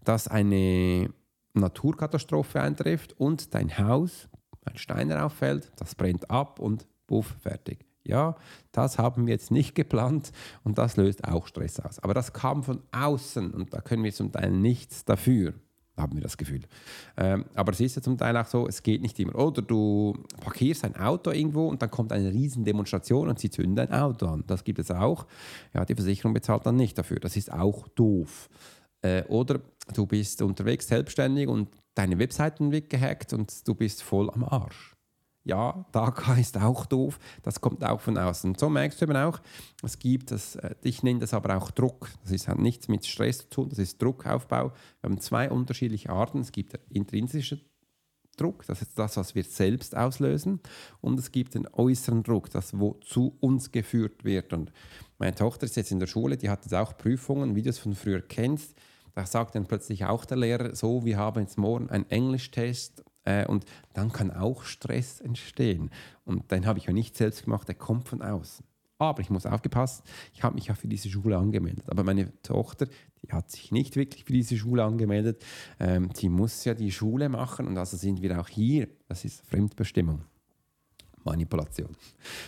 dass 0.03 0.27
eine 0.27 1.13
Naturkatastrophe 1.53 2.61
eintrifft 2.61 3.13
und 3.19 3.53
dein 3.53 3.77
Haus, 3.77 4.27
ein 4.65 4.77
Stein 4.77 5.11
auffällt, 5.11 5.71
das 5.77 5.95
brennt 5.95 6.29
ab 6.29 6.59
und 6.59 6.87
buff, 7.07 7.35
fertig. 7.41 7.85
Ja, 8.03 8.35
das 8.71 8.97
haben 8.97 9.27
wir 9.27 9.33
jetzt 9.33 9.51
nicht 9.51 9.75
geplant 9.75 10.31
und 10.63 10.77
das 10.77 10.97
löst 10.97 11.25
auch 11.25 11.47
Stress 11.47 11.79
aus. 11.79 11.99
Aber 11.99 12.13
das 12.13 12.33
kam 12.33 12.63
von 12.63 12.81
außen 12.91 13.51
und 13.51 13.73
da 13.73 13.81
können 13.81 14.03
wir 14.03 14.13
zum 14.13 14.31
Teil 14.31 14.51
nichts 14.51 15.05
dafür 15.05 15.53
haben 15.99 16.15
wir 16.15 16.21
das 16.21 16.37
Gefühl. 16.37 16.61
Ähm, 17.17 17.45
aber 17.53 17.71
es 17.71 17.79
ist 17.79 17.95
ja 17.95 18.01
zum 18.01 18.17
Teil 18.17 18.35
auch 18.37 18.45
so, 18.45 18.67
es 18.67 18.83
geht 18.83 19.01
nicht 19.01 19.19
immer. 19.19 19.35
Oder 19.35 19.61
du 19.61 20.17
parkierst 20.41 20.85
ein 20.85 20.95
Auto 20.95 21.31
irgendwo 21.31 21.67
und 21.67 21.81
dann 21.81 21.91
kommt 21.91 22.11
eine 22.11 22.31
riesen 22.31 22.63
Demonstration 22.63 23.29
und 23.29 23.39
sie 23.39 23.49
zünden 23.49 23.75
dein 23.75 23.91
Auto 23.91 24.27
an. 24.27 24.43
Das 24.47 24.63
gibt 24.63 24.79
es 24.79 24.91
auch. 24.91 25.25
Ja, 25.73 25.85
die 25.85 25.95
Versicherung 25.95 26.33
bezahlt 26.33 26.65
dann 26.65 26.75
nicht 26.75 26.97
dafür. 26.97 27.19
Das 27.19 27.35
ist 27.35 27.51
auch 27.51 27.87
doof. 27.89 28.49
Äh, 29.01 29.23
oder 29.23 29.61
du 29.93 30.05
bist 30.05 30.41
unterwegs 30.41 30.87
selbstständig 30.87 31.47
und 31.47 31.69
deine 31.95 32.19
Webseiten 32.19 32.71
wird 32.71 32.89
gehackt 32.89 33.33
und 33.33 33.67
du 33.67 33.75
bist 33.75 34.03
voll 34.03 34.29
am 34.29 34.43
Arsch 34.43 34.95
ja, 35.49 35.85
DACA 35.91 36.35
ist 36.35 36.57
auch 36.57 36.85
doof, 36.85 37.19
das 37.43 37.59
kommt 37.59 37.83
auch 37.83 37.99
von 37.99 38.17
außen. 38.17 38.55
So 38.55 38.69
merkst 38.69 39.01
du 39.01 39.05
eben 39.05 39.17
auch, 39.17 39.41
es 39.83 39.99
gibt 39.99 40.31
das, 40.31 40.55
äh, 40.55 40.75
ich 40.81 41.03
nenne 41.03 41.19
das 41.19 41.33
aber 41.33 41.57
auch 41.57 41.71
Druck. 41.71 42.09
Das 42.23 42.31
ist, 42.31 42.47
hat 42.47 42.59
nichts 42.59 42.87
mit 42.87 43.05
Stress 43.05 43.39
zu 43.39 43.49
tun, 43.49 43.69
das 43.69 43.79
ist 43.79 44.01
Druckaufbau. 44.01 44.71
Wir 45.01 45.09
haben 45.09 45.19
zwei 45.19 45.49
unterschiedliche 45.49 46.09
Arten. 46.09 46.39
Es 46.39 46.51
gibt 46.51 46.79
intrinsische 46.89 47.59
Druck, 48.37 48.65
das 48.67 48.81
ist 48.81 48.97
das, 48.97 49.17
was 49.17 49.35
wir 49.35 49.43
selbst 49.43 49.97
auslösen, 49.97 50.61
und 51.01 51.19
es 51.19 51.31
gibt 51.31 51.55
den 51.55 51.67
äußeren 51.73 52.23
Druck, 52.23 52.49
das 52.49 52.79
wo 52.79 52.93
zu 53.01 53.35
uns 53.41 53.71
geführt 53.71 54.23
wird. 54.23 54.53
Und 54.53 54.71
meine 55.17 55.35
Tochter 55.35 55.65
ist 55.65 55.75
jetzt 55.75 55.91
in 55.91 55.99
der 55.99 56.07
Schule, 56.07 56.37
die 56.37 56.49
hat 56.49 56.63
jetzt 56.63 56.73
auch 56.73 56.97
Prüfungen, 56.97 57.55
wie 57.55 57.63
du 57.63 57.69
es 57.69 57.79
von 57.79 57.95
früher 57.95 58.21
kennst. 58.21 58.75
Da 59.13 59.25
sagt 59.25 59.55
dann 59.55 59.65
plötzlich 59.65 60.05
auch 60.05 60.23
der 60.23 60.37
Lehrer, 60.37 60.75
so, 60.75 61.03
wir 61.03 61.17
haben 61.17 61.41
jetzt 61.41 61.57
morgen 61.57 61.89
einen 61.89 62.09
Englisch-Test 62.09 63.03
äh, 63.25 63.45
und 63.45 63.65
dann 63.93 64.11
kann 64.11 64.31
auch 64.31 64.63
Stress 64.63 65.19
entstehen. 65.19 65.91
Und 66.25 66.51
den 66.51 66.65
habe 66.65 66.79
ich 66.79 66.85
ja 66.85 66.93
nicht 66.93 67.15
selbst 67.15 67.43
gemacht, 67.43 67.67
der 67.67 67.75
kommt 67.75 68.07
von 68.07 68.21
außen. 68.21 68.65
Aber 68.97 69.21
ich 69.21 69.29
muss 69.29 69.45
aufgepasst, 69.45 70.03
ich 70.33 70.43
habe 70.43 70.55
mich 70.55 70.67
ja 70.67 70.75
für 70.75 70.89
diese 70.89 71.09
Schule 71.09 71.37
angemeldet. 71.37 71.85
Aber 71.89 72.03
meine 72.03 72.33
Tochter, 72.41 72.85
die 73.21 73.31
hat 73.31 73.49
sich 73.49 73.71
nicht 73.71 73.95
wirklich 73.95 74.25
für 74.25 74.33
diese 74.33 74.57
Schule 74.57 74.83
angemeldet. 74.83 75.41
Ähm, 75.79 76.09
die 76.13 76.27
muss 76.27 76.65
ja 76.65 76.73
die 76.73 76.91
Schule 76.91 77.29
machen 77.29 77.67
und 77.67 77.77
also 77.77 77.95
sind 77.95 78.21
wir 78.21 78.39
auch 78.39 78.49
hier. 78.49 78.89
Das 79.07 79.23
ist 79.23 79.45
Fremdbestimmung, 79.47 80.21
Manipulation. 81.23 81.95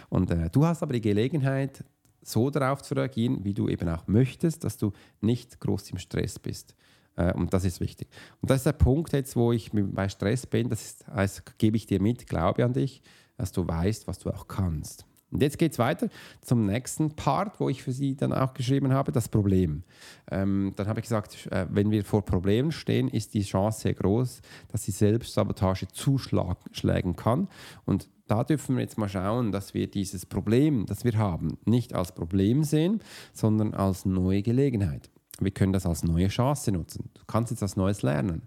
Und 0.09 0.29
äh, 0.29 0.49
du 0.49 0.65
hast 0.65 0.83
aber 0.83 0.93
die 0.93 1.01
Gelegenheit, 1.01 1.85
so 2.21 2.49
darauf 2.49 2.81
zu 2.81 2.95
reagieren, 2.95 3.43
wie 3.43 3.53
du 3.53 3.67
eben 3.67 3.87
auch 3.89 4.07
möchtest, 4.07 4.63
dass 4.63 4.77
du 4.77 4.91
nicht 5.21 5.59
groß 5.59 5.89
im 5.91 5.97
Stress 5.97 6.37
bist. 6.37 6.75
Äh, 7.15 7.33
und 7.33 7.53
das 7.53 7.65
ist 7.65 7.79
wichtig. 7.79 8.07
Und 8.41 8.49
das 8.49 8.57
ist 8.57 8.65
der 8.65 8.73
Punkt 8.73 9.13
jetzt, 9.13 9.35
wo 9.35 9.51
ich 9.51 9.71
bei 9.73 10.09
Stress 10.09 10.45
bin. 10.45 10.69
Das 10.69 10.99
heißt, 11.13 11.57
gebe 11.57 11.77
ich 11.77 11.85
dir 11.85 12.01
mit, 12.01 12.27
glaube 12.27 12.63
an 12.63 12.73
dich, 12.73 13.01
dass 13.37 13.51
du 13.51 13.67
weißt, 13.67 14.07
was 14.07 14.19
du 14.19 14.29
auch 14.29 14.47
kannst. 14.47 15.05
Und 15.31 15.41
jetzt 15.41 15.57
geht 15.57 15.71
es 15.71 15.79
weiter 15.79 16.09
zum 16.41 16.65
nächsten 16.65 17.15
Part, 17.15 17.59
wo 17.59 17.69
ich 17.69 17.83
für 17.83 17.93
Sie 17.93 18.15
dann 18.15 18.33
auch 18.33 18.53
geschrieben 18.53 18.91
habe, 18.91 19.11
das 19.11 19.29
Problem. 19.29 19.83
Ähm, 20.29 20.73
dann 20.75 20.87
habe 20.87 20.99
ich 20.99 21.05
gesagt, 21.05 21.47
äh, 21.51 21.65
wenn 21.69 21.89
wir 21.89 22.03
vor 22.03 22.25
Problemen 22.25 22.71
stehen, 22.71 23.07
ist 23.07 23.33
die 23.33 23.43
Chance 23.43 23.81
sehr 23.81 23.93
groß, 23.93 24.41
dass 24.71 24.83
die 24.83 24.91
Selbstsabotage 24.91 25.87
zuschlagen 25.87 27.15
kann. 27.15 27.47
Und 27.85 28.09
da 28.27 28.43
dürfen 28.43 28.75
wir 28.75 28.83
jetzt 28.83 28.97
mal 28.97 29.09
schauen, 29.09 29.51
dass 29.51 29.73
wir 29.73 29.89
dieses 29.89 30.25
Problem, 30.25 30.85
das 30.85 31.05
wir 31.05 31.17
haben, 31.17 31.57
nicht 31.65 31.93
als 31.93 32.13
Problem 32.13 32.63
sehen, 32.63 33.01
sondern 33.33 33.73
als 33.73 34.05
neue 34.05 34.41
Gelegenheit. 34.41 35.09
Wir 35.41 35.51
können 35.51 35.73
das 35.73 35.85
als 35.85 36.03
neue 36.03 36.27
Chance 36.27 36.71
nutzen. 36.71 37.09
Du 37.15 37.21
kannst 37.25 37.51
jetzt 37.51 37.61
was 37.61 37.75
Neues 37.75 38.03
lernen. 38.03 38.43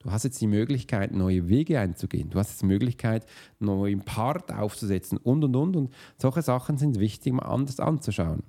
Du 0.00 0.10
hast 0.10 0.24
jetzt 0.24 0.40
die 0.40 0.46
Möglichkeit, 0.46 1.12
neue 1.12 1.48
Wege 1.48 1.78
einzugehen. 1.80 2.30
Du 2.30 2.38
hast 2.38 2.50
jetzt 2.50 2.62
die 2.62 2.66
Möglichkeit, 2.66 3.26
neuen 3.58 4.00
Part 4.00 4.52
aufzusetzen 4.52 5.18
und 5.18 5.44
und 5.44 5.56
und. 5.56 5.76
Und 5.76 5.94
solche 6.16 6.42
Sachen 6.42 6.78
sind 6.78 6.98
wichtig, 6.98 7.32
mal 7.32 7.46
anders 7.46 7.80
anzuschauen. 7.80 8.44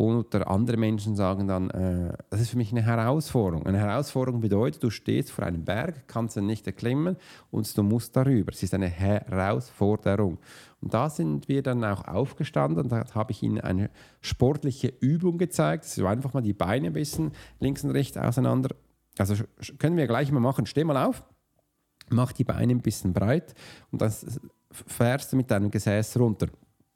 Oder 0.00 0.48
andere 0.48 0.76
Menschen 0.76 1.14
sagen 1.16 1.46
dann, 1.46 1.70
äh, 1.70 2.12
das 2.30 2.40
ist 2.40 2.50
für 2.50 2.56
mich 2.56 2.72
eine 2.72 2.82
Herausforderung. 2.82 3.66
Eine 3.66 3.78
Herausforderung 3.78 4.40
bedeutet, 4.40 4.82
du 4.82 4.90
stehst 4.90 5.30
vor 5.30 5.44
einem 5.44 5.64
Berg, 5.64 6.06
kannst 6.06 6.36
ihn 6.36 6.46
nicht 6.46 6.66
erklimmen 6.66 7.16
und 7.50 7.76
du 7.76 7.82
musst 7.82 8.16
darüber. 8.16 8.52
Es 8.52 8.62
ist 8.62 8.72
eine 8.72 8.88
Herausforderung. 8.88 10.38
Und 10.80 10.94
da 10.94 11.10
sind 11.10 11.48
wir 11.48 11.62
dann 11.62 11.84
auch 11.84 12.08
aufgestanden 12.08 12.84
und 12.84 12.92
da 12.92 13.04
habe 13.14 13.32
ich 13.32 13.42
ihnen 13.42 13.60
eine 13.60 13.90
sportliche 14.22 14.88
Übung 15.00 15.36
gezeigt. 15.36 15.84
Das 15.84 15.98
einfach 15.98 16.32
mal 16.32 16.40
die 16.40 16.54
Beine 16.54 16.86
ein 16.86 16.92
bisschen 16.94 17.32
links 17.58 17.84
und 17.84 17.90
rechts 17.90 18.16
auseinander 18.16 18.70
also 19.18 19.34
können 19.78 19.96
wir 19.96 20.06
gleich 20.06 20.30
mal 20.32 20.40
machen. 20.40 20.66
Steh 20.66 20.84
mal 20.84 20.96
auf, 20.96 21.22
mach 22.08 22.32
die 22.32 22.44
Beine 22.44 22.72
ein 22.72 22.80
bisschen 22.80 23.12
breit 23.12 23.54
und 23.90 24.00
dann 24.00 24.12
fährst 24.70 25.32
du 25.32 25.36
mit 25.36 25.50
deinem 25.50 25.70
Gesäß 25.70 26.16
runter. 26.18 26.46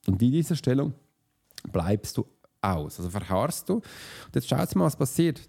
Und 0.07 0.23
in 0.23 0.33
dieser 0.33 0.57
Stellung 0.57 0.95
bleibst 1.71 2.17
du 2.17 2.27
aus, 2.65 2.99
also 2.99 3.11
verharrst 3.11 3.69
du. 3.69 3.75
Und 3.75 4.35
jetzt 4.35 4.49
schaut 4.49 4.75
mal, 4.75 4.85
was 4.85 4.97
passiert. 4.97 5.41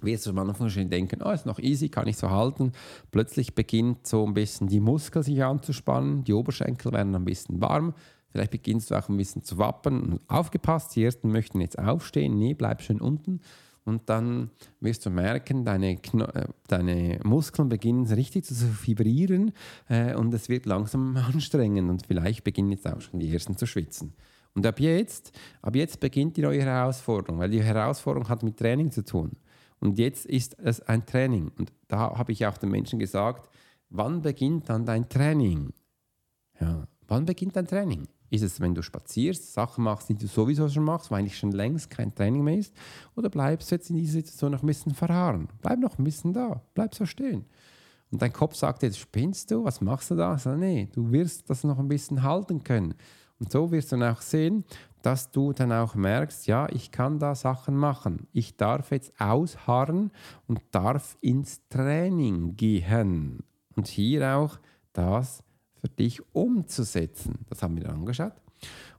Wirst 0.00 0.26
du 0.26 0.30
am 0.30 0.38
Anfang 0.40 0.68
schon 0.68 0.90
denken, 0.90 1.22
oh, 1.22 1.30
ist 1.30 1.46
noch 1.46 1.60
easy, 1.60 1.88
kann 1.88 2.08
ich 2.08 2.16
so 2.16 2.28
halten. 2.28 2.72
Plötzlich 3.12 3.54
beginnt 3.54 4.06
so 4.06 4.26
ein 4.26 4.34
bisschen 4.34 4.66
die 4.66 4.80
Muskeln 4.80 5.22
sich 5.22 5.42
anzuspannen, 5.44 6.24
die 6.24 6.32
Oberschenkel 6.32 6.92
werden 6.92 7.14
ein 7.14 7.24
bisschen 7.24 7.60
warm. 7.60 7.94
Vielleicht 8.30 8.50
beginnst 8.50 8.90
du 8.90 8.96
auch 8.96 9.08
ein 9.08 9.16
bisschen 9.16 9.44
zu 9.44 9.58
wappen. 9.58 10.18
Aufgepasst, 10.26 10.96
die 10.96 11.04
ersten 11.04 11.30
möchten 11.30 11.60
jetzt 11.60 11.78
aufstehen. 11.78 12.36
Nee, 12.36 12.54
bleib 12.54 12.82
schön 12.82 13.00
unten 13.00 13.40
und 13.84 14.08
dann 14.08 14.50
wirst 14.80 15.04
du 15.06 15.10
merken, 15.10 15.64
deine, 15.64 15.96
Kno 15.96 16.24
äh, 16.26 16.46
deine 16.68 17.18
Muskeln 17.24 17.68
beginnen 17.68 18.06
richtig 18.06 18.44
zu 18.44 18.54
vibrieren 18.86 19.52
äh, 19.88 20.14
und 20.14 20.32
es 20.34 20.48
wird 20.48 20.66
langsam 20.66 21.16
anstrengend 21.32 21.90
und 21.90 22.06
vielleicht 22.06 22.44
beginnen 22.44 22.72
jetzt 22.72 22.86
auch 22.86 23.00
schon 23.00 23.20
die 23.20 23.32
ersten 23.32 23.56
zu 23.56 23.66
schwitzen. 23.66 24.14
Und 24.54 24.66
ab 24.66 24.80
jetzt, 24.80 25.32
ab 25.62 25.74
jetzt 25.74 26.00
beginnt 26.00 26.36
die 26.36 26.42
neue 26.42 26.62
Herausforderung, 26.62 27.40
weil 27.40 27.50
die 27.50 27.62
Herausforderung 27.62 28.28
hat 28.28 28.42
mit 28.42 28.58
Training 28.58 28.90
zu 28.90 29.04
tun. 29.04 29.32
Und 29.80 29.98
jetzt 29.98 30.26
ist 30.26 30.58
es 30.58 30.80
ein 30.82 31.06
Training. 31.06 31.50
Und 31.58 31.72
da 31.88 32.16
habe 32.16 32.32
ich 32.32 32.46
auch 32.46 32.58
den 32.58 32.70
Menschen 32.70 32.98
gesagt, 32.98 33.48
wann 33.88 34.22
beginnt 34.22 34.68
dann 34.68 34.84
dein 34.84 35.08
Training? 35.08 35.72
Ja, 36.60 36.86
wann 37.08 37.24
beginnt 37.24 37.56
dein 37.56 37.66
Training? 37.66 38.06
Ist 38.30 38.42
es, 38.42 38.60
wenn 38.60 38.74
du 38.74 38.82
spazierst, 38.82 39.52
Sachen 39.52 39.84
machst, 39.84 40.08
die 40.08 40.14
du 40.14 40.26
sowieso 40.26 40.68
schon 40.68 40.84
machst, 40.84 41.10
weil 41.10 41.18
eigentlich 41.18 41.36
schon 41.36 41.52
längst 41.52 41.90
kein 41.90 42.14
Training 42.14 42.44
mehr 42.44 42.58
ist? 42.58 42.74
Oder 43.14 43.28
bleibst 43.28 43.70
du 43.70 43.74
jetzt 43.74 43.90
in 43.90 43.96
dieser 43.96 44.14
Situation 44.14 44.52
noch 44.52 44.62
ein 44.62 44.66
bisschen 44.66 44.94
verharren? 44.94 45.48
Bleib 45.60 45.80
noch 45.80 45.98
ein 45.98 46.04
bisschen 46.04 46.32
da, 46.32 46.62
bleib 46.74 46.94
so 46.94 47.04
stehen. 47.04 47.44
Und 48.10 48.22
dein 48.22 48.32
Kopf 48.32 48.54
sagt 48.54 48.82
jetzt, 48.82 48.98
spinnst 48.98 49.50
du, 49.50 49.64
was 49.64 49.80
machst 49.80 50.10
du 50.10 50.14
da? 50.14 50.38
Sag, 50.38 50.58
nee, 50.58 50.88
du 50.92 51.10
wirst 51.10 51.50
das 51.50 51.64
noch 51.64 51.78
ein 51.78 51.88
bisschen 51.88 52.22
halten 52.22 52.62
können. 52.62 52.94
Und 53.42 53.50
so 53.50 53.72
wirst 53.72 53.90
du 53.90 53.96
dann 53.96 54.14
auch 54.14 54.20
sehen, 54.20 54.64
dass 55.02 55.32
du 55.32 55.52
dann 55.52 55.72
auch 55.72 55.96
merkst, 55.96 56.46
ja, 56.46 56.68
ich 56.70 56.92
kann 56.92 57.18
da 57.18 57.34
Sachen 57.34 57.74
machen. 57.76 58.28
Ich 58.32 58.56
darf 58.56 58.92
jetzt 58.92 59.20
ausharren 59.20 60.12
und 60.46 60.60
darf 60.70 61.16
ins 61.20 61.60
Training 61.68 62.54
gehen. 62.54 63.42
Und 63.74 63.88
hier 63.88 64.36
auch 64.36 64.60
das 64.92 65.42
für 65.80 65.88
dich 65.88 66.22
umzusetzen. 66.32 67.44
Das 67.48 67.64
haben 67.64 67.74
wir 67.74 67.82
dann 67.82 67.96
angeschaut. 67.96 68.41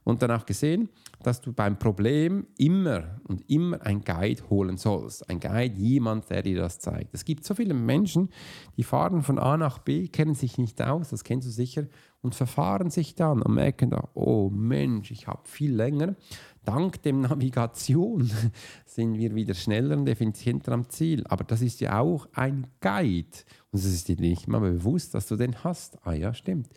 Und 0.04 0.20
dann 0.20 0.30
auch 0.30 0.44
gesehen, 0.44 0.90
dass 1.22 1.40
du 1.40 1.52
beim 1.52 1.78
Problem 1.78 2.46
immer 2.58 3.20
und 3.26 3.48
immer 3.50 3.80
ein 3.82 4.02
Guide 4.02 4.42
holen 4.50 4.76
sollst. 4.76 5.28
Ein 5.30 5.40
Guide, 5.40 5.74
jemand, 5.76 6.28
der 6.28 6.42
dir 6.42 6.60
das 6.60 6.78
zeigt. 6.78 7.14
Es 7.14 7.24
gibt 7.24 7.44
so 7.44 7.54
viele 7.54 7.72
Menschen, 7.72 8.28
die 8.76 8.84
fahren 8.84 9.22
von 9.22 9.38
A 9.38 9.56
nach 9.56 9.78
B, 9.78 10.08
kennen 10.08 10.34
sich 10.34 10.58
nicht 10.58 10.82
aus, 10.82 11.08
das 11.08 11.24
kennst 11.24 11.48
du 11.48 11.50
sicher, 11.50 11.86
und 12.24 12.34
verfahren 12.34 12.88
sich 12.88 13.14
dann 13.14 13.42
und 13.42 13.54
merken 13.54 13.90
da, 13.90 14.08
oh 14.14 14.48
Mensch, 14.50 15.10
ich 15.10 15.26
habe 15.26 15.42
viel 15.44 15.74
länger. 15.74 16.16
Dank 16.64 17.02
dem 17.02 17.20
Navigation 17.20 18.30
sind 18.86 19.18
wir 19.18 19.34
wieder 19.34 19.52
schneller 19.52 19.98
und 19.98 20.08
effizienter 20.08 20.72
am 20.72 20.88
Ziel. 20.88 21.26
Aber 21.26 21.44
das 21.44 21.60
ist 21.60 21.82
ja 21.82 22.00
auch 22.00 22.26
ein 22.32 22.66
Guide. 22.80 23.28
Und 23.70 23.78
es 23.78 23.84
ist 23.84 24.08
dir 24.08 24.16
nicht 24.16 24.48
mal 24.48 24.60
bewusst, 24.60 25.14
dass 25.14 25.28
du 25.28 25.36
den 25.36 25.62
hast. 25.62 25.98
Ah 26.06 26.14
ja, 26.14 26.32
stimmt. 26.32 26.70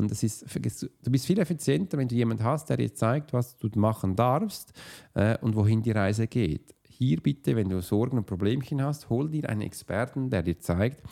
Und 0.00 0.10
das 0.10 0.22
ist, 0.22 0.46
du 0.54 1.10
bist 1.10 1.26
viel 1.26 1.38
effizienter, 1.38 1.98
wenn 1.98 2.08
du 2.08 2.14
jemanden 2.14 2.42
hast, 2.42 2.70
der 2.70 2.78
dir 2.78 2.94
zeigt, 2.94 3.34
was 3.34 3.58
du 3.58 3.68
machen 3.76 4.16
darfst 4.16 4.72
äh, 5.12 5.36
und 5.42 5.54
wohin 5.54 5.82
die 5.82 5.90
Reise 5.90 6.26
geht. 6.26 6.74
Hier 6.88 7.20
bitte, 7.20 7.54
wenn 7.54 7.68
du 7.68 7.82
Sorgen 7.82 8.16
und 8.16 8.26
Problemchen 8.26 8.82
hast, 8.82 9.10
hol 9.10 9.28
dir 9.28 9.50
einen 9.50 9.60
Experten, 9.60 10.30
der 10.30 10.42
dir 10.42 10.58
zeigt, 10.58 11.02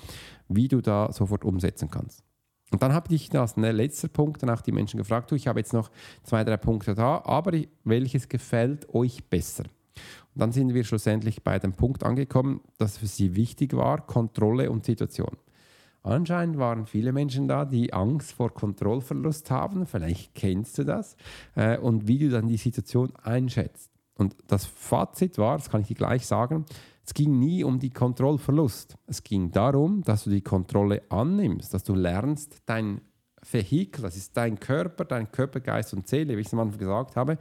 wie 0.48 0.68
du 0.68 0.80
da 0.80 1.12
sofort 1.12 1.44
umsetzen 1.44 1.90
kannst. 1.90 2.24
Und 2.70 2.82
dann 2.82 2.94
habe 2.94 3.14
ich 3.14 3.34
als 3.38 3.56
letzter 3.56 4.08
Punkt 4.08 4.42
dann 4.42 4.48
auch 4.50 4.62
die 4.62 4.72
Menschen 4.72 4.96
gefragt, 4.96 5.30
du, 5.30 5.34
ich 5.34 5.48
habe 5.48 5.60
jetzt 5.60 5.74
noch 5.74 5.90
zwei, 6.22 6.42
drei 6.42 6.56
Punkte 6.56 6.94
da, 6.94 7.22
aber 7.24 7.60
welches 7.84 8.26
gefällt 8.26 8.88
euch 8.94 9.22
besser? 9.28 9.64
Und 10.34 10.40
dann 10.40 10.52
sind 10.52 10.72
wir 10.72 10.84
schlussendlich 10.84 11.42
bei 11.42 11.58
dem 11.58 11.74
Punkt 11.74 12.04
angekommen, 12.04 12.62
dass 12.78 12.96
für 12.96 13.06
sie 13.06 13.36
wichtig 13.36 13.74
war, 13.74 14.06
Kontrolle 14.06 14.70
und 14.70 14.86
Situation. 14.86 15.36
Anscheinend 16.08 16.56
waren 16.58 16.86
viele 16.86 17.12
Menschen 17.12 17.48
da, 17.48 17.66
die 17.66 17.92
Angst 17.92 18.32
vor 18.32 18.54
Kontrollverlust 18.54 19.50
haben, 19.50 19.84
vielleicht 19.86 20.34
kennst 20.34 20.78
du 20.78 20.84
das, 20.84 21.16
äh, 21.54 21.76
und 21.76 22.08
wie 22.08 22.18
du 22.18 22.30
dann 22.30 22.48
die 22.48 22.56
Situation 22.56 23.12
einschätzt. 23.22 23.90
Und 24.14 24.34
das 24.46 24.64
Fazit 24.64 25.36
war, 25.36 25.58
das 25.58 25.68
kann 25.68 25.82
ich 25.82 25.88
dir 25.88 25.94
gleich 25.94 26.26
sagen, 26.26 26.64
es 27.04 27.12
ging 27.12 27.38
nie 27.38 27.62
um 27.62 27.78
die 27.78 27.90
Kontrollverlust. 27.90 28.96
Es 29.06 29.22
ging 29.22 29.50
darum, 29.50 30.02
dass 30.02 30.24
du 30.24 30.30
die 30.30 30.42
Kontrolle 30.42 31.02
annimmst, 31.10 31.72
dass 31.72 31.84
du 31.84 31.94
lernst, 31.94 32.62
dein 32.66 33.02
Vehikel, 33.50 34.02
das 34.02 34.16
ist 34.16 34.36
dein 34.36 34.58
Körper, 34.58 35.04
dein 35.04 35.30
Körper, 35.30 35.60
Geist 35.60 35.94
und 35.94 36.08
Seele, 36.08 36.36
wie 36.36 36.40
ich 36.40 36.46
es 36.46 36.54
am 36.54 36.60
Anfang 36.60 36.78
gesagt 36.78 37.16
habe, 37.16 37.38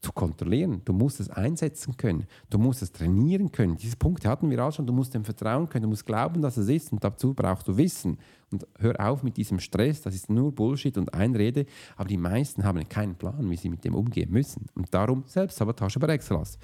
zu 0.00 0.12
kontrollieren. 0.12 0.82
Du 0.84 0.92
musst 0.92 1.20
es 1.20 1.30
einsetzen 1.30 1.96
können. 1.96 2.26
Du 2.50 2.58
musst 2.58 2.82
es 2.82 2.92
trainieren 2.92 3.50
können. 3.50 3.76
Diese 3.76 3.96
Punkte 3.96 4.28
hatten 4.28 4.50
wir 4.50 4.64
auch 4.64 4.72
schon. 4.72 4.86
Du 4.86 4.92
musst 4.92 5.14
dem 5.14 5.24
vertrauen 5.24 5.68
können. 5.68 5.84
Du 5.84 5.88
musst 5.88 6.06
glauben, 6.06 6.42
dass 6.42 6.56
es 6.56 6.68
ist. 6.68 6.92
Und 6.92 7.02
dazu 7.02 7.34
brauchst 7.34 7.66
du 7.66 7.76
Wissen. 7.76 8.18
Und 8.50 8.66
hör 8.78 8.98
auf 9.00 9.22
mit 9.22 9.36
diesem 9.36 9.58
Stress. 9.58 10.02
Das 10.02 10.14
ist 10.14 10.30
nur 10.30 10.52
Bullshit 10.52 10.96
und 10.98 11.12
Einrede. 11.12 11.66
Aber 11.96 12.08
die 12.08 12.18
meisten 12.18 12.62
haben 12.62 12.88
keinen 12.88 13.16
Plan, 13.16 13.50
wie 13.50 13.56
sie 13.56 13.68
mit 13.68 13.84
dem 13.84 13.94
umgehen 13.94 14.30
müssen. 14.30 14.66
Und 14.74 14.92
darum 14.92 15.24
Selbstsabotage 15.26 15.98
bei 15.98 16.08
Excellence. 16.08 16.58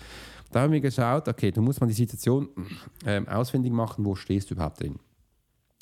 Da 0.50 0.60
haben 0.60 0.72
wir 0.72 0.80
geschaut, 0.80 1.26
okay, 1.28 1.50
du 1.50 1.62
musst 1.62 1.80
mal 1.80 1.86
die 1.86 1.94
Situation 1.94 2.48
äh, 3.04 3.24
ausfindig 3.26 3.72
machen, 3.72 4.04
wo 4.04 4.14
stehst 4.14 4.50
du 4.50 4.54
überhaupt 4.54 4.80
drin. 4.80 4.98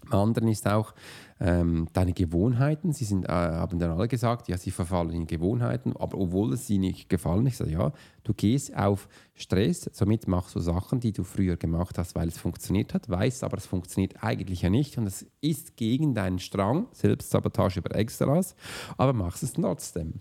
Am 0.08 0.28
anderen 0.28 0.48
ist 0.48 0.66
auch 0.66 0.94
ähm, 1.40 1.88
deine 1.92 2.12
Gewohnheiten. 2.12 2.92
Sie 2.92 3.04
sind, 3.04 3.24
äh, 3.24 3.32
haben 3.32 3.78
dann 3.78 3.90
alle 3.90 4.08
gesagt, 4.08 4.48
ja, 4.48 4.58
sie 4.58 4.70
verfallen 4.70 5.10
in 5.10 5.26
Gewohnheiten, 5.26 5.94
aber 5.96 6.18
obwohl 6.18 6.52
es 6.52 6.66
sie 6.66 6.78
nicht 6.78 7.08
gefallen, 7.08 7.46
ich 7.46 7.56
sage, 7.56 7.72
ja, 7.72 7.92
du 8.24 8.34
gehst 8.34 8.76
auf 8.76 9.08
Stress, 9.34 9.88
somit 9.94 10.28
machst 10.28 10.54
du 10.54 10.60
Sachen, 10.60 11.00
die 11.00 11.12
du 11.12 11.24
früher 11.24 11.56
gemacht 11.56 11.96
hast, 11.96 12.14
weil 12.14 12.28
es 12.28 12.36
funktioniert 12.36 12.92
hat, 12.92 13.08
weißt 13.08 13.42
aber, 13.42 13.56
es 13.56 13.64
funktioniert 13.64 14.22
eigentlich 14.22 14.60
ja 14.62 14.68
nicht 14.68 14.98
und 14.98 15.06
es 15.06 15.26
ist 15.40 15.76
gegen 15.76 16.14
deinen 16.14 16.38
Strang, 16.38 16.88
Selbstsabotage 16.92 17.78
über 17.78 17.94
Extras, 17.96 18.54
aber 18.98 19.14
machst 19.14 19.42
es 19.42 19.54
trotzdem. 19.54 20.14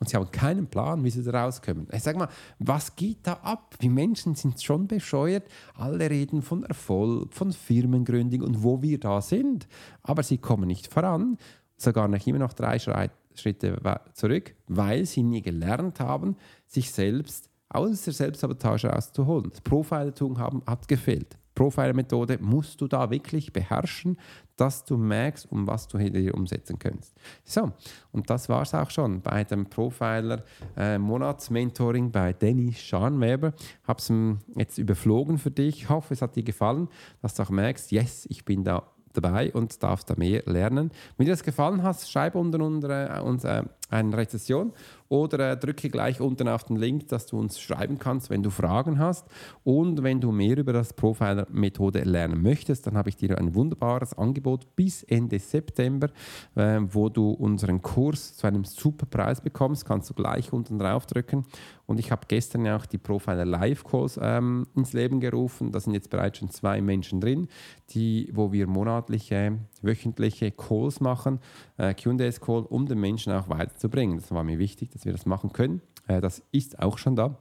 Und 0.00 0.08
sie 0.08 0.16
haben 0.16 0.30
keinen 0.30 0.68
Plan, 0.68 1.04
wie 1.04 1.10
sie 1.10 1.22
da 1.22 1.44
rauskommen. 1.44 1.86
Ich 1.92 2.02
sage 2.02 2.18
mal, 2.18 2.28
was 2.58 2.96
geht 2.96 3.18
da 3.24 3.34
ab? 3.34 3.74
Wir 3.78 3.90
Menschen 3.90 4.34
sind 4.34 4.62
schon 4.62 4.86
bescheuert. 4.86 5.44
Alle 5.74 6.08
reden 6.08 6.40
von 6.40 6.64
Erfolg, 6.64 7.34
von 7.34 7.52
Firmengründung 7.52 8.40
und 8.40 8.62
wo 8.62 8.80
wir 8.80 8.98
da 8.98 9.20
sind, 9.20 9.68
aber 10.02 10.22
sie 10.22 10.38
kommen 10.38 10.61
nicht 10.66 10.92
voran, 10.92 11.38
sogar 11.76 12.08
noch 12.08 12.26
immer 12.26 12.38
noch 12.38 12.52
drei 12.52 12.78
Schritte 12.78 13.78
zurück, 14.14 14.54
weil 14.68 15.06
sie 15.06 15.22
nie 15.22 15.42
gelernt 15.42 16.00
haben, 16.00 16.36
sich 16.66 16.90
selbst 16.90 17.48
aus 17.68 18.02
der 18.02 18.12
Selbstsabotage 18.12 18.88
rauszuholen. 18.88 19.50
Das 19.50 19.60
Profilertum 19.62 20.38
haben, 20.38 20.62
hat 20.66 20.88
gefehlt. 20.88 21.38
Profiler-Methode 21.54 22.38
musst 22.40 22.80
du 22.80 22.88
da 22.88 23.10
wirklich 23.10 23.52
beherrschen, 23.52 24.16
dass 24.56 24.86
du 24.86 24.96
merkst, 24.96 25.50
um 25.50 25.66
was 25.66 25.88
du 25.88 25.98
hier 25.98 26.34
umsetzen 26.34 26.78
kannst. 26.78 27.14
So, 27.44 27.72
und 28.10 28.30
das 28.30 28.48
war 28.48 28.62
es 28.62 28.72
auch 28.74 28.88
schon 28.90 29.20
bei 29.20 29.44
dem 29.44 29.66
Profiler-Monatsmentoring 29.66 32.06
äh, 32.06 32.10
bei 32.10 32.32
Dennis 32.32 32.80
Scharnweber. 32.80 33.52
Habe 33.84 33.98
es 33.98 34.10
jetzt 34.56 34.78
überflogen 34.78 35.36
für 35.38 35.50
dich. 35.50 35.82
Ich 35.82 35.90
hoffe, 35.90 36.14
es 36.14 36.22
hat 36.22 36.36
dir 36.36 36.44
gefallen, 36.44 36.88
dass 37.20 37.34
du 37.34 37.42
auch 37.42 37.50
merkst, 37.50 37.92
yes, 37.92 38.26
ich 38.30 38.44
bin 38.44 38.62
da 38.64 38.84
dabei 39.12 39.52
und 39.52 39.82
darfst 39.82 40.10
da 40.10 40.14
mehr 40.16 40.42
lernen. 40.46 40.90
Wenn 41.16 41.26
dir 41.26 41.32
das 41.32 41.42
gefallen 41.42 41.82
hat, 41.82 42.00
schreib 42.00 42.34
unten 42.34 42.60
unter, 42.60 43.18
äh, 43.18 43.20
uns, 43.20 43.44
äh, 43.44 43.62
eine 43.92 44.16
Rezession 44.16 44.72
oder 45.12 45.52
äh, 45.52 45.56
drücke 45.58 45.90
gleich 45.90 46.22
unten 46.22 46.48
auf 46.48 46.64
den 46.64 46.76
Link, 46.76 47.08
dass 47.08 47.26
du 47.26 47.38
uns 47.38 47.60
schreiben 47.60 47.98
kannst, 47.98 48.30
wenn 48.30 48.42
du 48.42 48.48
Fragen 48.48 48.98
hast. 48.98 49.28
Und 49.62 50.02
wenn 50.02 50.22
du 50.22 50.32
mehr 50.32 50.56
über 50.56 50.72
das 50.72 50.94
Profiler-Methode 50.94 52.00
lernen 52.04 52.42
möchtest, 52.42 52.86
dann 52.86 52.96
habe 52.96 53.10
ich 53.10 53.16
dir 53.16 53.36
ein 53.36 53.54
wunderbares 53.54 54.16
Angebot 54.16 54.74
bis 54.74 55.02
Ende 55.02 55.38
September, 55.38 56.08
äh, 56.54 56.80
wo 56.80 57.10
du 57.10 57.30
unseren 57.30 57.82
Kurs 57.82 58.36
zu 58.36 58.46
einem 58.46 58.64
super 58.64 59.04
Preis 59.04 59.42
bekommst. 59.42 59.84
Kannst 59.84 60.08
du 60.08 60.14
gleich 60.14 60.50
unten 60.50 60.78
drauf 60.78 61.04
drücken. 61.04 61.44
Und 61.84 61.98
ich 61.98 62.10
habe 62.10 62.22
gestern 62.26 62.64
ja 62.64 62.76
auch 62.76 62.86
die 62.86 62.96
Profiler 62.96 63.44
Live 63.44 63.84
Calls 63.84 64.18
ähm, 64.22 64.66
ins 64.74 64.94
Leben 64.94 65.20
gerufen. 65.20 65.72
Da 65.72 65.80
sind 65.80 65.92
jetzt 65.92 66.08
bereits 66.08 66.38
schon 66.38 66.48
zwei 66.48 66.80
Menschen 66.80 67.20
drin, 67.20 67.48
die, 67.90 68.30
wo 68.32 68.50
wir 68.50 68.66
monatliche, 68.66 69.58
wöchentliche 69.82 70.52
Calls 70.52 71.00
machen, 71.00 71.38
äh, 71.82 71.94
QAs 71.94 72.40
Call, 72.40 72.62
um 72.62 72.86
den 72.86 72.98
Menschen 72.98 73.32
auch 73.32 73.48
weiterzubringen. 73.48 74.18
Das 74.18 74.30
war 74.30 74.44
mir 74.44 74.58
wichtig, 74.58 74.90
dass 74.90 75.04
wir 75.04 75.12
das 75.12 75.26
machen 75.26 75.52
können. 75.52 75.82
Äh, 76.06 76.20
das 76.20 76.42
ist 76.52 76.78
auch 76.78 76.98
schon 76.98 77.16
da 77.16 77.38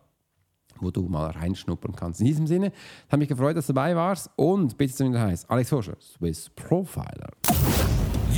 wo 0.82 0.90
du 0.90 1.04
mal 1.04 1.30
reinschnuppern 1.30 1.96
kannst. 1.96 2.22
In 2.22 2.26
diesem 2.26 2.48
Sinne, 2.48 2.72
habe 3.08 3.20
mich 3.20 3.30
gefreut, 3.30 3.56
dass 3.56 3.68
du 3.68 3.74
dabei 3.74 3.96
warst 3.96 4.32
und 4.36 4.80
bitte 4.80 4.96
zu 4.96 5.06
mir 5.06 5.22
heißt 5.22 5.48
Alex 5.48 5.70
Forscher, 5.70 5.96
Swiss 6.00 6.50
Profiler. 6.50 7.30